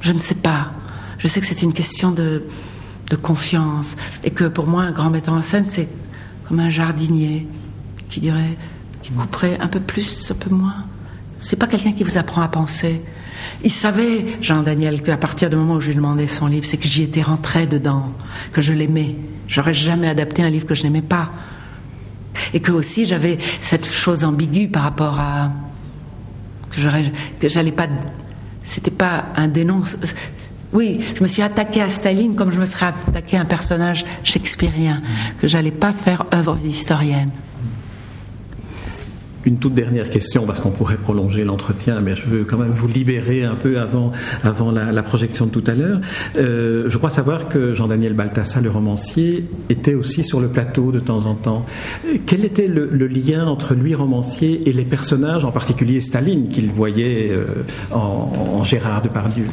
Je 0.00 0.12
ne 0.12 0.18
sais 0.18 0.36
pas. 0.36 0.72
Je 1.18 1.28
sais 1.28 1.40
que 1.40 1.46
c'est 1.46 1.62
une 1.62 1.72
question 1.72 2.10
de, 2.10 2.44
de 3.10 3.16
confiance. 3.16 3.96
Et 4.24 4.30
que 4.30 4.44
pour 4.44 4.66
moi 4.66 4.82
un 4.82 4.92
grand 4.92 5.10
metteur 5.10 5.34
en 5.34 5.42
scène 5.42 5.66
c'est 5.68 5.88
comme 6.48 6.60
un 6.60 6.70
jardinier 6.70 7.46
qui 8.08 8.20
dirait, 8.20 8.56
qui 9.02 9.10
couperait 9.10 9.58
un 9.60 9.68
peu 9.68 9.80
plus, 9.80 10.30
un 10.30 10.34
peu 10.34 10.54
moins? 10.54 10.74
C'est 11.46 11.54
pas 11.54 11.68
quelqu'un 11.68 11.92
qui 11.92 12.02
vous 12.02 12.18
apprend 12.18 12.42
à 12.42 12.48
penser. 12.48 13.00
Il 13.62 13.70
savait, 13.70 14.26
Jean-Daniel, 14.42 15.00
qu'à 15.00 15.16
partir 15.16 15.48
du 15.48 15.54
moment 15.54 15.74
où 15.74 15.80
je 15.80 15.86
lui 15.86 15.94
demandais 15.94 16.26
son 16.26 16.48
livre, 16.48 16.66
c'est 16.66 16.76
que 16.76 16.88
j'y 16.88 17.04
étais 17.04 17.22
rentré 17.22 17.68
dedans, 17.68 18.12
que 18.50 18.60
je 18.60 18.72
l'aimais. 18.72 19.14
J'aurais 19.46 19.72
jamais 19.72 20.08
adapté 20.08 20.42
un 20.42 20.50
livre 20.50 20.66
que 20.66 20.74
je 20.74 20.82
n'aimais 20.82 21.02
pas. 21.02 21.30
Et 22.52 22.58
que 22.58 22.72
aussi 22.72 23.06
j'avais 23.06 23.38
cette 23.60 23.86
chose 23.86 24.24
ambiguë 24.24 24.66
par 24.66 24.82
rapport 24.82 25.20
à 25.20 25.52
que 26.72 27.48
j'allais 27.48 27.72
pas 27.72 27.86
c'était 28.64 28.90
pas 28.90 29.26
un 29.36 29.46
dénonce 29.46 29.96
oui, 30.72 30.98
je 31.14 31.22
me 31.22 31.28
suis 31.28 31.42
attaqué 31.42 31.80
à 31.80 31.88
Staline 31.88 32.34
comme 32.34 32.50
je 32.50 32.58
me 32.58 32.66
serais 32.66 32.86
attaqué 32.86 33.36
à 33.36 33.42
un 33.42 33.44
personnage 33.44 34.04
shakespearien, 34.24 35.00
que 35.38 35.46
j'allais 35.46 35.70
pas 35.70 35.92
faire 35.92 36.26
œuvre 36.34 36.58
historienne 36.62 37.30
une 39.46 39.58
toute 39.58 39.74
dernière 39.74 40.10
question, 40.10 40.44
parce 40.44 40.60
qu'on 40.60 40.70
pourrait 40.70 40.96
prolonger 40.96 41.44
l'entretien, 41.44 42.00
mais 42.00 42.16
je 42.16 42.26
veux 42.26 42.44
quand 42.44 42.58
même 42.58 42.72
vous 42.72 42.88
libérer 42.88 43.44
un 43.44 43.54
peu 43.54 43.78
avant, 43.78 44.12
avant 44.42 44.72
la, 44.72 45.02
projection 45.02 45.46
de 45.46 45.50
tout 45.52 45.64
à 45.66 45.74
l'heure. 45.74 46.00
Euh, 46.36 46.84
je 46.88 46.98
crois 46.98 47.10
savoir 47.10 47.48
que 47.48 47.72
Jean-Daniel 47.72 48.14
Balthassa, 48.14 48.60
le 48.60 48.70
romancier, 48.70 49.44
était 49.70 49.94
aussi 49.94 50.24
sur 50.24 50.40
le 50.40 50.48
plateau 50.48 50.90
de 50.90 50.98
temps 50.98 51.26
en 51.26 51.34
temps. 51.34 51.64
Quel 52.26 52.44
était 52.44 52.66
le, 52.66 53.06
lien 53.06 53.46
entre 53.46 53.74
lui, 53.74 53.94
romancier, 53.94 54.68
et 54.68 54.72
les 54.72 54.84
personnages, 54.84 55.44
en 55.44 55.52
particulier 55.52 56.00
Staline, 56.00 56.48
qu'il 56.48 56.70
voyait 56.70 57.30
euh, 57.30 57.44
en, 57.92 58.32
en, 58.54 58.64
Gérard 58.64 59.02
Depardieu? 59.02 59.46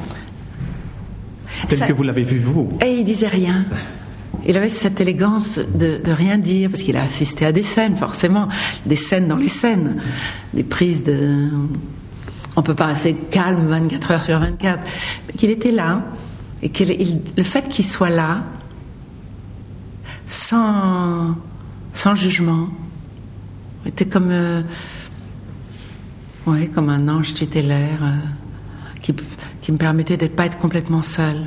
Tel 1.70 1.80
que 1.82 1.94
vous 1.94 2.04
l'avez 2.04 2.24
vu 2.24 2.40
vous. 2.40 2.72
Et 2.84 2.90
il 2.90 3.04
disait 3.04 3.28
rien. 3.28 3.66
Il 4.46 4.58
avait 4.58 4.70
cette 4.70 5.00
élégance 5.00 5.60
de, 5.60 6.02
rien 6.12 6.38
dire, 6.38 6.70
parce 6.70 6.84
qu'il 6.84 6.98
a 6.98 7.04
assisté 7.04 7.46
à 7.46 7.52
des 7.52 7.64
scènes, 7.64 7.96
forcément, 7.96 8.48
des 8.86 8.96
scènes 8.96 9.28
dans 9.28 9.38
les 9.38 9.48
scènes, 9.48 10.02
des 10.54 10.64
prises 10.64 11.04
de... 11.04 11.50
On 12.56 12.62
peut 12.62 12.76
pas 12.76 12.88
rester 12.88 13.16
calme 13.16 13.68
24 13.68 14.12
heures 14.12 14.24
sur 14.24 14.40
24, 14.40 14.80
mais 15.28 15.34
qu'il 15.34 15.50
était 15.50 15.72
là, 15.72 16.04
et 16.62 16.70
que 16.70 16.84
le 16.84 17.44
fait 17.44 17.68
qu'il 17.68 17.86
soit 17.86 18.10
là, 18.10 18.44
sans, 20.26 21.36
sans 21.94 22.16
jugement, 22.16 22.70
était 23.86 24.06
comme, 24.06 24.30
euh, 24.30 24.62
ouais, 26.46 26.68
comme 26.68 26.90
un 26.90 27.08
ange 27.08 27.34
tutélaire 27.34 28.00
euh, 28.04 28.16
qui, 29.02 29.14
qui 29.62 29.72
me 29.72 29.78
permettait 29.78 30.18
de 30.18 30.26
ne 30.26 30.30
pas 30.30 30.46
être 30.46 30.58
complètement 30.58 31.02
seule. 31.02 31.42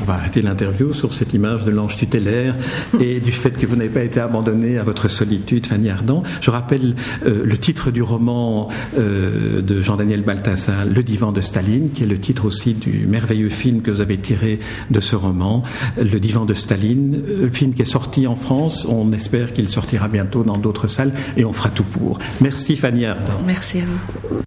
On 0.00 0.04
va 0.04 0.14
arrêter 0.14 0.42
l'interview 0.42 0.92
sur 0.92 1.12
cette 1.12 1.34
image 1.34 1.64
de 1.64 1.70
l'ange 1.70 1.96
tutélaire 1.96 2.56
et 3.00 3.20
du 3.20 3.32
fait 3.32 3.50
que 3.50 3.66
vous 3.66 3.76
n'avez 3.76 3.90
pas 3.90 4.02
été 4.02 4.20
abandonné 4.20 4.78
à 4.78 4.82
votre 4.82 5.08
solitude, 5.08 5.66
Fanny 5.66 5.90
Ardant. 5.90 6.22
Je 6.40 6.50
rappelle 6.50 6.94
euh, 7.26 7.42
le 7.44 7.58
titre 7.58 7.90
du 7.90 8.02
roman 8.02 8.68
euh, 8.98 9.62
de 9.62 9.80
Jean-Daniel 9.80 10.22
Balthasar, 10.22 10.84
Le 10.84 11.02
divan 11.02 11.32
de 11.32 11.40
Staline, 11.40 11.90
qui 11.92 12.04
est 12.04 12.06
le 12.06 12.18
titre 12.18 12.46
aussi 12.46 12.74
du 12.74 13.06
merveilleux 13.06 13.50
film 13.50 13.82
que 13.82 13.90
vous 13.90 14.00
avez 14.00 14.18
tiré 14.18 14.58
de 14.90 15.00
ce 15.00 15.16
roman, 15.16 15.64
Le 15.98 16.18
divan 16.18 16.44
de 16.44 16.54
Staline, 16.54 17.22
le 17.26 17.46
euh, 17.46 17.50
film 17.50 17.74
qui 17.74 17.82
est 17.82 17.84
sorti 17.84 18.26
en 18.26 18.36
France. 18.36 18.86
On 18.88 19.12
espère 19.12 19.52
qu'il 19.52 19.68
sortira 19.68 20.08
bientôt 20.08 20.44
dans 20.44 20.58
d'autres 20.58 20.86
salles 20.86 21.12
et 21.36 21.44
on 21.44 21.52
fera 21.52 21.70
tout 21.70 21.84
pour. 21.84 22.18
Merci 22.40 22.76
Fanny 22.76 23.04
Ardant. 23.06 23.40
Merci 23.44 23.78
à 23.78 23.84
vous. 23.84 24.40